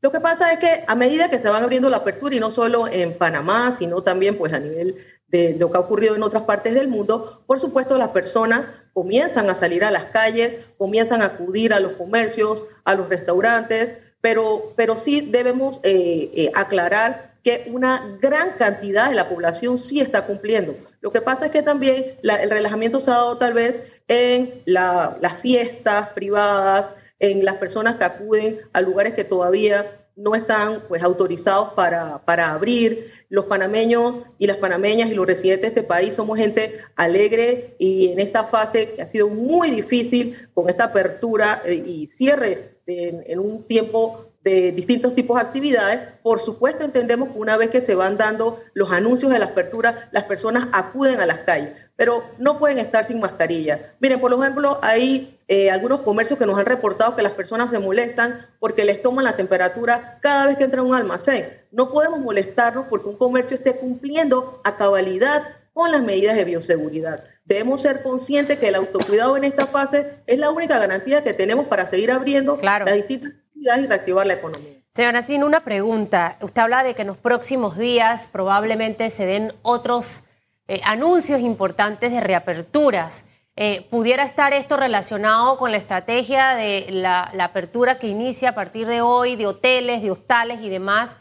Lo 0.04 0.12
que 0.12 0.20
pasa 0.20 0.52
es 0.52 0.58
que 0.58 0.84
a 0.86 0.94
medida 0.94 1.30
que 1.30 1.38
se 1.38 1.48
van 1.48 1.62
abriendo 1.62 1.88
la 1.88 1.96
apertura, 1.96 2.36
y 2.36 2.38
no 2.38 2.50
solo 2.50 2.86
en 2.86 3.16
Panamá, 3.16 3.74
sino 3.74 4.02
también 4.02 4.36
pues 4.36 4.52
a 4.52 4.58
nivel 4.58 4.98
de 5.35 5.57
lo 5.59 5.73
que 5.73 5.79
ha 5.79 5.81
ocurrido 5.81 6.14
en 6.14 6.23
otras 6.23 6.45
partes 6.45 6.75
del 6.75 6.87
mundo, 6.87 7.43
por 7.49 7.59
supuesto 7.59 7.99
las 7.99 8.11
personas 8.11 8.71
comienzan 8.93 9.50
a 9.50 9.57
salir 9.57 9.85
a 9.85 9.91
las 9.91 10.05
calles, 10.05 10.59
comienzan 10.79 11.23
a 11.23 11.26
acudir 11.26 11.75
a 11.75 11.81
los 11.81 11.95
comercios, 11.95 12.64
a 12.85 12.95
los 12.95 13.09
restaurantes, 13.09 13.97
pero, 14.21 14.73
pero 14.76 14.97
sí 14.97 15.33
debemos 15.33 15.81
eh, 15.83 16.31
eh, 16.35 16.53
aclarar 16.55 17.35
que 17.43 17.64
una 17.67 18.17
gran 18.23 18.53
cantidad 18.53 19.09
de 19.09 19.17
la 19.17 19.29
población 19.29 19.81
sí 19.81 20.00
está 20.00 20.25
cumpliendo. 20.25 20.76
Lo 21.00 21.11
que 21.11 21.21
pasa 21.21 21.47
es 21.47 21.50
que 21.50 21.62
también 21.62 22.14
el 22.23 22.50
relajamiento 22.50 23.00
se 23.00 23.11
ha 23.11 23.14
dado 23.14 23.37
tal 23.37 23.55
vez 23.55 23.83
en 24.07 24.62
las 24.67 25.35
fiestas 25.41 26.11
privadas, 26.11 26.93
en 27.19 27.45
las 27.45 27.57
personas 27.57 27.97
que 27.97 28.05
acuden 28.05 28.61
a 28.73 28.81
lugares 28.81 29.14
que 29.14 29.25
todavía 29.25 30.03
no 30.16 30.35
están 30.35 30.83
pues 30.88 31.02
autorizados 31.02 31.73
para, 31.75 32.18
para, 32.25 32.52
abrir. 32.52 33.12
Los 33.30 33.47
panameños 33.47 34.21
y 34.38 34.47
las 34.47 34.59
panameñas 34.59 35.11
y 35.11 35.14
los 35.14 35.26
residentes 35.26 35.62
de 35.62 35.80
este 35.80 35.83
país 35.83 36.14
somos 36.14 36.38
gente 36.38 36.78
alegre 36.94 37.75
y 37.78 38.11
en 38.11 38.21
esta 38.21 38.44
fase 38.44 38.92
que 38.92 39.02
ha 39.02 39.06
sido 39.06 39.28
muy 39.28 39.71
difícil 39.71 40.37
con 40.54 40.71
esta 40.71 40.85
apertura 40.85 41.61
eh, 41.64 41.75
y 41.75 42.06
cierre 42.06 42.75
en 42.87 43.38
un 43.40 43.64
tiempo 43.64 44.26
de 44.44 44.73
distintos 44.73 45.14
tipos 45.14 45.37
de 45.37 45.47
actividades. 45.47 46.00
Por 46.23 46.40
supuesto, 46.40 46.85
entendemos 46.85 47.30
que 47.30 47.38
una 47.38 47.56
vez 47.56 47.71
que 47.71 47.80
se 47.80 47.94
van 47.94 48.16
dando 48.16 48.61
los 48.75 48.92
anuncios 48.92 49.33
de 49.33 49.38
la 49.38 49.47
apertura, 49.47 50.09
las 50.12 50.25
personas 50.25 50.68
acuden 50.73 51.18
a 51.21 51.26
las 51.26 51.38
calles. 51.40 51.73
pero 51.97 52.25
no 52.38 52.59
pueden 52.59 52.78
estar 52.78 53.04
sin 53.04 53.21
mascarilla. 53.21 53.94
Miren, 54.00 54.21
por 54.21 54.33
ejemplo, 54.33 54.80
hay 54.83 55.34
eh, 55.46 55.70
algunos 55.70 56.00
comercios 56.00 56.38
que 56.38 56.46
nos 56.46 56.58
han 56.58 56.66
reportado 56.66 57.16
que 57.16 57.22
las 57.22 57.32
personas 57.32 57.70
se 57.70 57.78
molestan 57.78 58.46
porque 58.58 58.84
les 58.84 59.02
toman 59.02 59.24
la 59.24 59.36
temperatura 59.36 60.18
cada 60.22 60.46
vez 60.46 60.56
que 60.56 60.64
entran 60.64 60.84
a 60.84 60.88
un 60.88 60.94
almacén. 60.94 61.46
No 61.70 61.90
podemos 61.90 62.20
molestarnos 62.20 62.86
porque 62.88 63.08
un 63.08 63.16
comercio 63.16 63.56
esté 63.56 63.76
cumpliendo 63.76 64.60
a 64.64 64.76
cabalidad 64.76 65.42
con 65.74 65.90
las 65.90 66.02
medidas 66.02 66.36
de 66.36 66.44
bioseguridad. 66.44 67.24
Debemos 67.44 67.82
ser 67.82 68.02
conscientes 68.02 68.58
que 68.58 68.68
el 68.68 68.74
autocuidado 68.76 69.36
en 69.36 69.44
esta 69.44 69.66
fase 69.66 70.18
es 70.26 70.38
la 70.38 70.50
única 70.50 70.78
garantía 70.78 71.22
que 71.22 71.34
tenemos 71.34 71.66
para 71.66 71.84
seguir 71.84 72.10
abriendo 72.10 72.58
las 72.62 72.94
distintas 72.94 73.32
actividades 73.32 73.84
y 73.84 73.86
reactivar 73.86 74.26
la 74.26 74.34
economía. 74.34 74.74
Señora 74.94 75.22
Sin, 75.22 75.42
una 75.42 75.60
pregunta. 75.60 76.38
Usted 76.40 76.62
habla 76.62 76.84
de 76.84 76.94
que 76.94 77.02
en 77.02 77.08
los 77.08 77.16
próximos 77.16 77.76
días 77.76 78.28
probablemente 78.30 79.10
se 79.10 79.26
den 79.26 79.52
otros 79.62 80.22
eh, 80.68 80.80
anuncios 80.84 81.40
importantes 81.40 82.12
de 82.12 82.20
reaperturas. 82.20 83.26
Eh, 83.56 83.87
¿Pudiera 83.88 84.25
estar 84.25 84.52
esto 84.52 84.76
relacionado 84.76 85.56
con 85.58 85.70
la 85.70 85.78
estrategia 85.78 86.56
de 86.56 86.87
la, 86.90 87.30
apertura 87.38 87.99
que 87.99 88.08
inicia 88.08 88.50
a 88.50 88.54
partir 88.54 88.87
de 88.87 89.00
hoy 89.00 89.37
de 89.37 89.46
hoteles, 89.46 90.02
de 90.02 90.11
hostales 90.11 90.61
y 90.61 90.68
demás, 90.68 91.14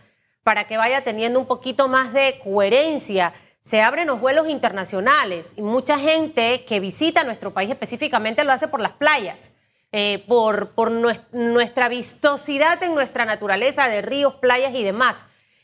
para 0.43 0.65
que 0.65 0.77
vaya 0.77 1.03
teniendo 1.03 1.39
un 1.39 1.45
poquito 1.45 1.87
más 1.87 2.11
de 2.11 2.39
coherencia? 2.43 3.33
Se 3.61 3.81
abren 3.81 4.07
los 4.07 4.19
vuelos 4.19 4.49
internacionales 4.49 5.45
y 5.55 5.61
mucha 5.61 5.99
gente 5.99 6.65
que 6.65 6.79
visita 6.79 7.23
nuestro 7.23 7.53
país 7.53 7.69
específicamente 7.69 8.43
lo 8.43 8.51
hace 8.51 8.67
por 8.67 8.79
las 8.79 8.93
playas. 8.93 9.37
Eh, 9.95 10.25
por, 10.27 10.71
nuestra 11.33 11.87
vistosidad 11.87 12.81
en 12.81 12.95
nuestra 12.95 13.25
naturaleza 13.25 13.87
de 13.89 14.01
ríos, 14.01 14.33
playas 14.33 14.73
y 14.73 14.83
demás. 14.83 15.17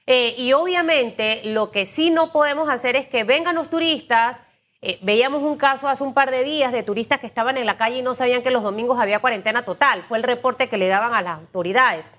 Eh, 0.06 0.36
y 0.38 0.54
obviamente 0.54 1.42
lo 1.46 1.72
que 1.72 1.88
sí 1.88 2.12
no 2.12 2.32
podemos 2.32 2.70
hacer 2.70 2.96
es 2.96 3.08
que 3.08 3.24
vengan 3.24 3.56
los 3.56 3.72
turistas. 3.72 4.40
Eh, 4.82 4.98
veíamos 5.02 5.44
un 5.44 5.58
caso 5.58 5.90
hace 5.90 6.04
un 6.04 6.14
par 6.14 6.32
de 6.32 6.44
días 6.44 6.72
de 6.72 6.84
turistas 6.84 7.20
que 7.20 7.28
estaban 7.28 7.58
en 7.58 7.66
la 7.66 7.78
calle 7.78 7.98
y 7.98 8.02
no 8.02 8.16
sabían 8.16 8.42
que 8.42 8.52
los 8.52 8.64
domingos 8.64 9.00
había 9.00 9.20
cuarentena 9.20 9.66
total. 9.66 10.04
Fue 10.04 10.18
el 10.18 10.24
reporte 10.24 10.70
que 10.70 10.78
le 10.78 10.88
daban 10.88 11.14
a 11.14 11.22
las 11.22 11.40
autoridades. 11.40 12.10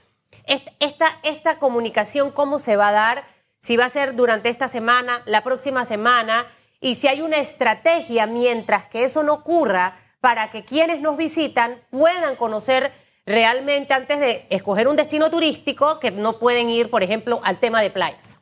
Esta, 0.47 1.07
esta 1.23 1.59
comunicación, 1.59 2.31
¿cómo 2.31 2.59
se 2.59 2.76
va 2.76 2.88
a 2.88 2.93
dar? 2.93 3.25
Si 3.61 3.76
va 3.76 3.87
a 3.87 3.90
ser 3.90 4.14
durante 4.14 4.49
esta 4.49 4.69
semana, 4.69 5.23
la 5.26 5.43
próxima 5.43 5.85
semana, 5.85 6.47
y 6.81 6.95
si 6.95 7.09
hay 7.09 7.21
una 7.21 7.38
estrategia 7.38 8.26
mientras 8.26 8.87
que 8.87 9.05
eso 9.05 9.23
no 9.23 9.35
ocurra 9.35 9.97
para 10.21 10.50
que 10.50 10.64
quienes 10.64 11.00
nos 11.00 11.17
visitan 11.17 11.81
puedan 11.90 12.37
conocer 12.37 12.93
realmente 13.26 13.95
antes 13.95 14.19
de 14.19 14.47
escoger 14.50 14.88
un 14.88 14.97
destino 14.97 15.31
turístico 15.31 16.00
que 16.00 16.11
no 16.11 16.38
pueden 16.38 16.69
ir, 16.69 16.90
por 16.90 17.02
ejemplo, 17.02 17.40
al 17.45 17.59
tema 17.59 17.81
de 17.81 17.90
playas? 17.90 18.39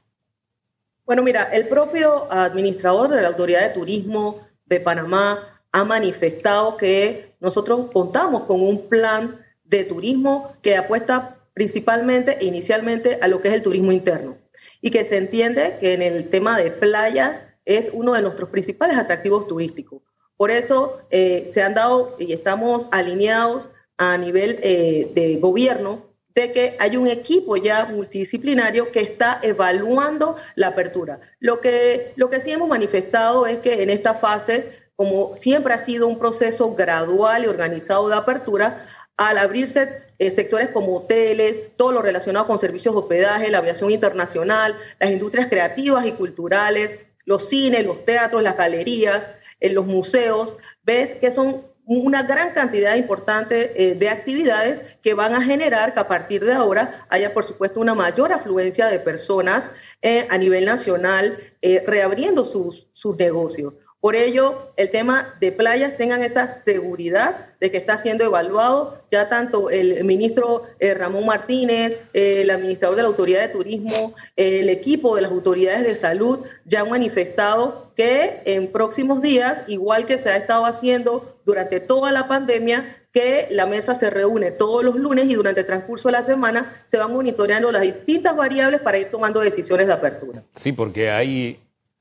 Bueno, 1.09 1.23
mira, 1.23 1.45
el 1.45 1.69
propio 1.69 2.31
administrador 2.31 3.09
de 3.09 3.23
la 3.23 3.29
Autoridad 3.29 3.63
de 3.63 3.71
Turismo 3.73 4.47
de 4.67 4.79
Panamá 4.79 5.59
ha 5.73 5.83
manifestado 5.83 6.77
que 6.77 7.33
nosotros 7.41 7.91
contamos 7.91 8.43
con 8.43 8.61
un 8.61 8.91
plan 8.91 9.43
de 9.65 9.85
turismo 9.85 10.53
que 10.61 10.77
apuesta 10.77 11.39
principalmente 11.55 12.37
e 12.39 12.45
inicialmente 12.45 13.19
a 13.23 13.29
lo 13.29 13.41
que 13.41 13.49
es 13.49 13.55
el 13.55 13.63
turismo 13.63 13.91
interno 13.91 14.37
y 14.83 14.91
que 14.91 15.07
se 15.07 15.17
entiende 15.17 15.79
que 15.81 15.95
en 15.95 16.03
el 16.03 16.29
tema 16.29 16.61
de 16.61 16.73
playas 16.73 17.41
es 17.65 17.91
uno 17.95 18.13
de 18.13 18.21
nuestros 18.21 18.51
principales 18.51 18.99
atractivos 18.99 19.49
turísticos. 19.49 20.03
Por 20.37 20.51
eso 20.51 20.99
eh, 21.09 21.49
se 21.51 21.63
han 21.63 21.73
dado 21.73 22.17
y 22.19 22.35
estamos 22.35 22.87
alineados 22.91 23.71
a 23.97 24.19
nivel 24.19 24.61
eh, 24.63 25.11
de 25.15 25.39
gobierno 25.39 26.08
de 26.39 26.53
que 26.53 26.77
hay 26.79 26.97
un 26.97 27.09
equipo 27.09 27.57
ya 27.57 27.87
multidisciplinario 27.87 28.93
que 28.93 29.01
está 29.01 29.41
evaluando 29.43 30.37
la 30.55 30.69
apertura. 30.69 31.19
Lo 31.41 31.61
que, 31.61 32.13
lo 32.15 32.31
que 32.31 32.41
sí 32.41 32.53
hemos 32.53 32.69
manifestado 32.69 33.49
es 33.49 33.59
que 33.59 33.83
en 33.83 33.91
esta 33.91 34.15
fase, 34.15 34.73
como 34.95 35.35
siempre 35.35 35.75
ha 35.75 35.79
sido 35.79 36.07
un 36.07 36.17
proceso 36.17 36.77
gradual 36.77 37.43
y 37.43 37.49
organizado 37.49 38.09
de 38.09 38.15
apertura, 38.15 38.87
al 39.17 39.37
abrirse 39.37 40.05
eh, 40.21 40.31
sectores 40.31 40.69
como 40.69 40.99
hoteles, 40.99 41.77
todo 41.77 41.91
lo 41.91 42.03
relacionado 42.03 42.47
con 42.47 42.61
servicios 42.61 42.95
de 42.95 43.01
hospedaje, 43.01 43.51
la 43.51 43.59
aviación 43.59 43.91
internacional, 43.91 44.77
las 45.01 45.11
industrias 45.11 45.49
creativas 45.49 46.07
y 46.07 46.13
culturales, 46.13 47.01
los 47.25 47.49
cines, 47.49 47.85
los 47.85 48.05
teatros, 48.05 48.45
las 48.45 48.57
galerías, 48.57 49.29
en 49.61 49.75
los 49.75 49.87
museos, 49.87 50.57
ves 50.85 51.17
que 51.17 51.33
son 51.33 51.65
una 51.89 52.23
gran 52.23 52.53
cantidad 52.53 52.97
importante 52.97 53.73
eh, 53.75 53.95
de 53.95 54.11
actividades 54.11 54.83
que 55.03 55.15
van 55.15 55.33
a 55.33 55.41
generar 55.41 55.95
que 55.95 56.01
a 56.01 56.07
partir 56.07 56.45
de 56.45 56.53
ahora 56.53 57.07
haya, 57.09 57.33
por 57.33 57.45
supuesto, 57.45 57.81
una 57.81 57.95
mayor 57.95 58.31
afluencia 58.31 58.89
de 58.89 58.99
personas 58.99 59.73
eh, 60.03 60.27
a 60.29 60.37
nivel 60.37 60.67
nacional 60.67 61.39
eh, 61.63 61.83
reabriendo 61.87 62.45
sus, 62.45 62.89
sus 62.93 63.17
negocios. 63.17 63.73
Por 64.01 64.15
ello, 64.15 64.73
el 64.77 64.91
tema 64.91 65.35
de 65.41 65.51
playas 65.51 65.97
tengan 65.97 66.23
esa 66.23 66.49
seguridad 66.49 67.49
de 67.61 67.73
que 67.73 67.79
está 67.79 67.99
siendo 67.99 68.25
evaluado. 68.25 69.03
Ya 69.11 69.29
tanto 69.29 69.71
el 69.71 70.05
ministro 70.05 70.63
eh, 70.79 70.95
Ramón 70.95 71.27
Martínez, 71.27 71.99
el 72.13 72.49
administrador 72.51 72.97
de 72.97 73.03
la 73.03 73.09
Autoridad 73.09 73.41
de 73.41 73.49
Turismo, 73.49 74.15
el 74.37 74.69
equipo 74.69 75.17
de 75.17 75.23
las 75.23 75.33
autoridades 75.33 75.85
de 75.85 75.97
salud 75.97 76.41
ya 76.65 76.83
han 76.83 76.91
manifestado 76.91 77.91
que 77.97 78.43
en 78.45 78.71
próximos 78.71 79.21
días, 79.21 79.63
igual 79.67 80.07
que 80.07 80.19
se 80.19 80.31
ha 80.31 80.37
estado 80.37 80.65
haciendo 80.65 81.37
durante 81.45 81.81
toda 81.81 82.13
la 82.13 82.29
pandemia, 82.29 82.99
que 83.13 83.49
la 83.51 83.67
mesa 83.67 83.97
se 83.97 84.11
reúne 84.11 84.53
todos 84.53 84.85
los 84.85 84.95
lunes 84.95 85.27
y 85.27 85.35
durante 85.35 85.63
el 85.63 85.67
transcurso 85.67 86.09
de 86.09 86.13
la 86.13 86.23
semana 86.23 86.83
se 86.85 86.99
van 86.99 87.13
monitoreando 87.13 87.73
las 87.73 87.83
distintas 87.83 88.37
variables 88.37 88.81
para 88.81 88.99
ir 88.99 89.11
tomando 89.11 89.41
decisiones 89.41 89.89
de 89.89 89.93
apertura. 89.95 90.45
Sí, 90.55 90.71
porque 90.71 91.11
hay 91.11 91.59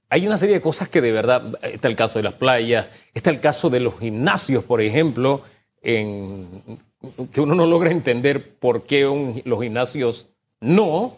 hay 0.10 0.26
una 0.26 0.38
serie 0.38 0.56
de 0.56 0.62
cosas 0.62 0.90
que 0.90 1.02
de 1.02 1.12
verdad, 1.12 1.60
está 1.62 1.88
el 1.88 1.96
caso 1.96 2.20
de 2.20 2.24
las 2.24 2.34
playas, 2.34 2.88
está 3.14 3.30
el 3.30 3.40
caso 3.40 3.70
de 3.70 3.80
los 3.80 4.00
gimnasios, 4.00 4.64
por 4.64 4.82
ejemplo, 4.82 5.42
que 5.82 7.42
uno 7.42 7.56
no 7.56 7.66
logra 7.66 7.92
entender 7.92 8.56
por 8.58 8.84
qué 8.84 9.42
los 9.46 9.62
gimnasios 9.62 10.28
no, 10.60 11.18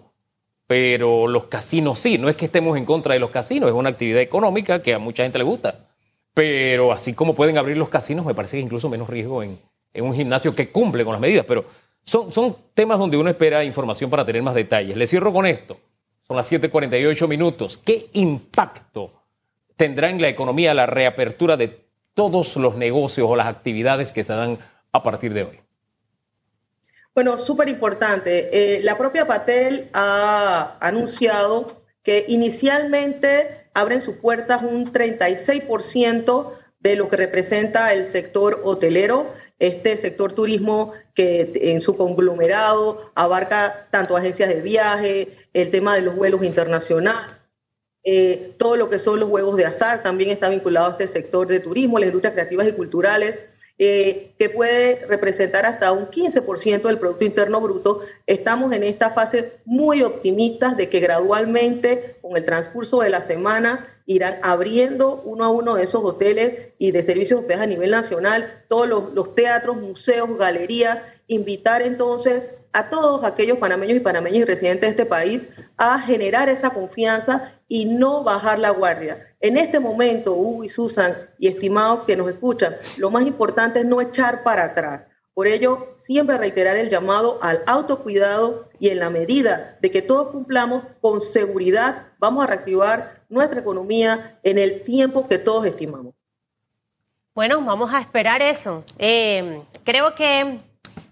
pero 0.68 1.28
los 1.28 1.46
casinos 1.46 2.00
sí. 2.00 2.18
No 2.18 2.30
es 2.30 2.36
que 2.36 2.46
estemos 2.46 2.78
en 2.78 2.86
contra 2.86 3.14
de 3.14 3.20
los 3.20 3.30
casinos, 3.30 3.70
es 3.70 3.76
una 3.76 3.90
actividad 3.90 4.22
económica 4.22 4.82
que 4.82 4.94
a 4.94 5.00
mucha 5.00 5.24
gente 5.24 5.38
le 5.38 5.44
gusta. 5.44 5.88
Pero 6.34 6.92
así 6.92 7.14
como 7.14 7.36
pueden 7.36 7.58
abrir 7.58 7.78
los 7.78 7.90
casinos, 7.90 8.26
me 8.26 8.36
parece 8.36 8.58
que 8.58 8.64
incluso 8.64 8.90
menos 8.90 9.10
riesgo 9.10 9.44
en, 9.44 9.60
en 9.94 10.06
un 10.06 10.14
gimnasio 10.14 10.54
que 10.56 10.70
cumple 10.70 11.04
con 11.04 11.14
las 11.14 11.22
medidas. 11.22 11.46
Pero 11.48 11.66
son, 12.04 12.32
son 12.32 12.56
temas 12.74 13.00
donde 13.00 13.18
uno 13.18 13.30
espera 13.30 13.64
información 13.64 14.10
para 14.10 14.26
tener 14.26 14.42
más 14.42 14.56
detalles. 14.56 14.96
Le 14.96 15.08
cierro 15.08 15.34
con 15.34 15.46
esto. 15.46 15.78
Son 16.30 16.38
las 16.38 16.52
7:48 16.52 17.28
minutos. 17.28 17.80
¿Qué 17.84 18.12
impacto 18.14 19.14
tendrá 19.76 20.12
en 20.12 20.22
la 20.22 20.28
economía 20.28 20.76
la 20.76 20.86
reapertura 20.86 21.58
de 21.58 21.84
todos 22.14 22.56
los 22.56 22.76
negocios 22.76 23.28
o 23.28 23.36
las 23.36 23.48
actividades 23.48 24.12
que 24.12 24.24
se 24.24 24.34
dan 24.34 24.60
a 24.92 25.02
partir 25.02 25.34
de 25.34 25.42
hoy? 25.42 25.60
Bueno, 27.16 27.40
súper 27.40 27.68
importante. 27.68 28.50
Eh, 28.54 28.84
la 28.84 28.96
propia 28.96 29.26
Patel 29.26 29.90
ha 29.94 30.78
anunciado 30.80 31.82
que 32.04 32.26
inicialmente 32.28 33.68
abren 33.74 34.04
sus 34.04 34.18
puertas 34.18 34.62
un 34.62 34.94
36% 34.94 36.52
de 36.80 36.96
lo 36.96 37.10
que 37.10 37.18
representa 37.18 37.92
el 37.92 38.06
sector 38.06 38.62
hotelero 38.64 39.34
este 39.60 39.98
sector 39.98 40.34
turismo 40.34 40.94
que 41.14 41.52
en 41.56 41.82
su 41.82 41.96
conglomerado 41.98 43.12
abarca 43.14 43.88
tanto 43.92 44.16
agencias 44.16 44.50
de 44.50 44.62
viaje, 44.62 45.38
el 45.54 45.70
tema 45.70 45.96
de 45.96 46.02
los 46.02 46.16
vuelos 46.16 46.44
internacionales, 46.44 47.34
eh, 48.04 48.56
todo 48.58 48.78
lo 48.78 48.90
que 48.90 48.98
son 48.98 49.20
los 49.20 49.30
juegos 49.30 49.58
de 49.58 49.66
azar 49.66 50.02
también 50.02 50.30
está 50.30 50.50
vinculado 50.50 50.88
a 50.88 50.92
este 50.92 51.08
sector 51.08 51.48
de 51.48 51.60
turismo, 51.60 52.00
las 52.00 52.08
industrias 52.08 52.34
creativas 52.34 52.68
y 52.68 52.72
culturales, 52.72 53.40
eh, 53.78 54.34
que 54.38 54.50
puede 54.50 55.06
representar 55.06 55.66
hasta 55.66 55.92
un 55.92 56.08
15% 56.08 56.88
del 56.88 56.98
Producto 56.98 57.24
Interno 57.24 57.62
Bruto. 57.62 58.02
Estamos 58.26 58.74
en 58.74 58.84
esta 58.84 59.12
fase 59.12 59.54
muy 59.64 60.02
optimistas 60.02 60.76
de 60.76 60.90
que 60.90 61.00
gradualmente, 61.00 62.18
con 62.30 62.38
el 62.38 62.46
transcurso 62.46 63.00
de 63.00 63.10
las 63.10 63.26
semanas, 63.26 63.84
irán 64.06 64.38
abriendo 64.44 65.20
uno 65.26 65.46
a 65.46 65.50
uno 65.50 65.74
de 65.74 65.86
esos 65.86 66.04
hoteles 66.04 66.74
y 66.78 66.92
de 66.92 67.02
servicios 67.02 67.44
a 67.50 67.66
nivel 67.66 67.90
nacional, 67.90 68.64
todos 68.68 68.88
los, 68.88 69.14
los 69.16 69.34
teatros, 69.34 69.78
museos, 69.78 70.38
galerías, 70.38 71.00
invitar 71.26 71.82
entonces 71.82 72.52
a 72.72 72.88
todos 72.90 73.24
aquellos 73.24 73.58
panameños 73.58 73.98
y 73.98 74.02
panameñas 74.02 74.42
y 74.42 74.46
residentes 74.46 74.82
de 74.82 74.90
este 74.90 75.06
país 75.08 75.48
a 75.76 76.00
generar 76.00 76.50
esa 76.50 76.70
confianza 76.70 77.52
y 77.68 77.86
no 77.86 78.24
bajar 78.24 78.60
la 78.60 78.70
guardia. 78.70 79.34
En 79.42 79.58
este 79.58 79.80
momento, 79.80 80.34
Hugo 80.34 80.64
y 80.64 80.70
Susan 80.70 81.16
y 81.40 81.48
estimados 81.48 82.04
que 82.06 82.16
nos 82.16 82.30
escuchan, 82.30 82.76
lo 82.98 83.10
más 83.10 83.26
importante 83.26 83.80
es 83.80 83.86
no 83.86 84.02
echar 84.02 84.44
para 84.44 84.66
atrás. 84.66 85.08
Por 85.40 85.48
ello, 85.48 85.88
siempre 85.94 86.38
reiterar 86.38 86.76
el 86.76 86.90
llamado 86.90 87.40
al 87.42 87.64
autocuidado 87.66 88.68
y 88.78 88.90
en 88.90 89.00
la 89.00 89.10
medida 89.10 89.78
de 89.80 89.90
que 89.90 90.02
todos 90.02 90.32
cumplamos 90.32 90.84
con 91.00 91.22
seguridad, 91.22 92.08
vamos 92.20 92.44
a 92.44 92.48
reactivar 92.48 93.22
nuestra 93.30 93.62
economía 93.62 94.38
en 94.44 94.58
el 94.58 94.84
tiempo 94.84 95.30
que 95.30 95.38
todos 95.38 95.66
estimamos. 95.66 96.14
Bueno, 97.34 97.62
vamos 97.64 97.94
a 97.94 98.02
esperar 98.02 98.42
eso. 98.42 98.84
Eh, 98.98 99.62
creo 99.86 100.14
que 100.14 100.60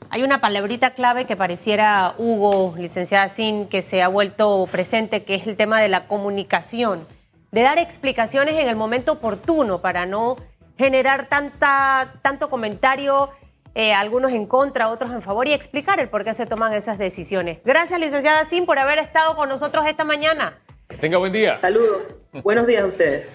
hay 0.09 0.23
una 0.23 0.41
palabrita 0.41 0.89
clave 0.89 1.23
que 1.23 1.37
pareciera, 1.37 2.13
Hugo, 2.17 2.75
licenciada 2.77 3.29
Sin, 3.29 3.65
que 3.69 3.81
se 3.81 4.01
ha 4.01 4.09
vuelto 4.09 4.67
presente, 4.69 5.23
que 5.23 5.35
es 5.35 5.47
el 5.47 5.55
tema 5.55 5.79
de 5.79 5.87
la 5.87 6.05
comunicación. 6.05 7.07
de 7.53 7.61
dar 7.61 7.79
explicaciones 7.79 8.55
en 8.55 8.67
el 8.67 8.75
momento 8.75 9.13
oportuno 9.13 9.79
para 9.79 10.05
no 10.05 10.35
generar 10.77 11.29
tanta, 11.29 12.15
tanto 12.21 12.49
comentario, 12.49 13.31
eh, 13.77 13.93
algunos 13.93 14.31
en 14.31 14.47
contra, 14.47 14.89
otros 14.89 15.11
en 15.11 15.21
favor, 15.21 15.47
y 15.47 15.53
explicar 15.53 15.99
el 15.99 16.09
por 16.09 16.23
qué 16.23 16.33
se 16.33 16.47
toman 16.47 16.73
esas 16.73 16.97
decisiones. 16.97 17.59
Gracias, 17.63 17.99
licenciada 17.99 18.43
Sim, 18.43 18.65
por 18.65 18.79
haber 18.79 18.97
estado 18.97 19.35
con 19.35 19.49
nosotros 19.49 19.85
esta 19.85 20.03
mañana. 20.03 20.57
Tenga 20.99 21.19
buen 21.19 21.31
día. 21.31 21.59
Saludos. 21.61 22.07
Buenos 22.43 22.65
días 22.65 22.81
a 22.81 22.87
ustedes. 22.87 23.29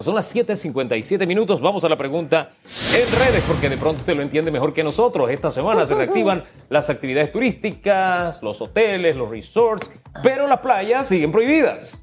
Son 0.00 0.16
las 0.16 0.34
7.57 0.34 1.24
minutos. 1.28 1.60
Vamos 1.60 1.84
a 1.84 1.88
la 1.88 1.96
pregunta 1.96 2.50
en 2.96 3.18
redes, 3.18 3.44
porque 3.46 3.68
de 3.68 3.76
pronto 3.76 4.00
usted 4.00 4.16
lo 4.16 4.22
entiende 4.22 4.50
mejor 4.50 4.74
que 4.74 4.82
nosotros. 4.82 5.30
Esta 5.30 5.52
semana 5.52 5.86
se 5.86 5.94
reactivan 5.94 6.44
las 6.68 6.90
actividades 6.90 7.30
turísticas, 7.30 8.42
los 8.42 8.60
hoteles, 8.60 9.14
los 9.14 9.30
resorts, 9.30 9.88
pero 10.20 10.48
las 10.48 10.58
playas 10.58 11.06
siguen 11.06 11.30
prohibidas. 11.30 12.02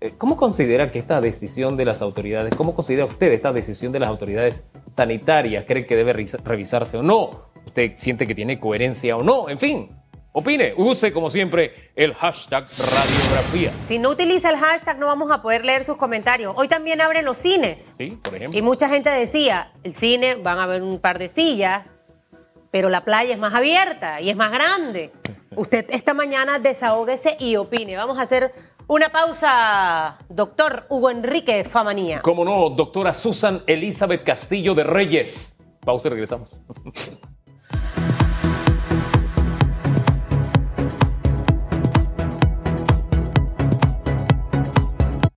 Eh, 0.00 0.14
¿Cómo 0.16 0.36
considera 0.36 0.92
que 0.92 1.00
esta 1.00 1.20
decisión 1.20 1.76
de 1.76 1.84
las 1.84 2.02
autoridades, 2.02 2.54
cómo 2.54 2.74
considera 2.74 3.04
usted 3.04 3.32
esta 3.32 3.52
decisión 3.52 3.90
de 3.90 3.98
las 3.98 4.08
autoridades 4.08 4.64
sanitarias? 4.94 5.64
¿Cree 5.66 5.86
que 5.86 5.96
debe 5.96 6.12
revisarse 6.12 6.96
o 6.96 7.02
no? 7.02 7.50
¿Usted 7.66 7.92
siente 7.96 8.26
que 8.26 8.34
tiene 8.34 8.60
coherencia 8.60 9.16
o 9.16 9.24
no? 9.24 9.48
En 9.48 9.58
fin, 9.58 9.90
Opine, 10.32 10.72
use 10.76 11.12
como 11.12 11.30
siempre 11.30 11.90
el 11.96 12.14
hashtag 12.14 12.68
radiografía. 12.78 13.72
Si 13.88 13.98
no 13.98 14.10
utiliza 14.10 14.50
el 14.50 14.56
hashtag 14.56 14.98
no 14.98 15.06
vamos 15.06 15.32
a 15.32 15.42
poder 15.42 15.64
leer 15.64 15.82
sus 15.82 15.96
comentarios. 15.96 16.52
Hoy 16.56 16.68
también 16.68 17.00
abren 17.00 17.24
los 17.24 17.38
cines. 17.38 17.92
Sí, 17.98 18.16
por 18.22 18.36
ejemplo. 18.36 18.56
Y 18.56 18.62
mucha 18.62 18.88
gente 18.88 19.10
decía, 19.10 19.72
el 19.82 19.96
cine 19.96 20.36
van 20.36 20.58
a 20.58 20.64
haber 20.64 20.82
un 20.82 21.00
par 21.00 21.18
de 21.18 21.26
sillas, 21.26 21.86
pero 22.70 22.88
la 22.88 23.04
playa 23.04 23.32
es 23.32 23.38
más 23.40 23.52
abierta 23.52 24.20
y 24.20 24.30
es 24.30 24.36
más 24.36 24.52
grande. 24.52 25.10
Usted 25.56 25.86
esta 25.88 26.14
mañana 26.14 26.60
desahógese 26.60 27.36
y 27.40 27.56
opine. 27.56 27.96
Vamos 27.96 28.18
a 28.18 28.22
hacer 28.22 28.52
una 28.88 29.10
pausa, 29.10 30.18
doctor 30.28 30.86
Hugo 30.88 31.10
Enrique 31.10 31.64
Famanía. 31.64 32.22
Cómo 32.22 32.44
no, 32.44 32.70
doctora 32.70 33.12
Susan 33.12 33.62
Elizabeth 33.66 34.24
Castillo 34.24 34.74
de 34.74 34.84
Reyes. 34.84 35.56
Pausa 35.80 36.08
y 36.08 36.10
regresamos. 36.10 36.50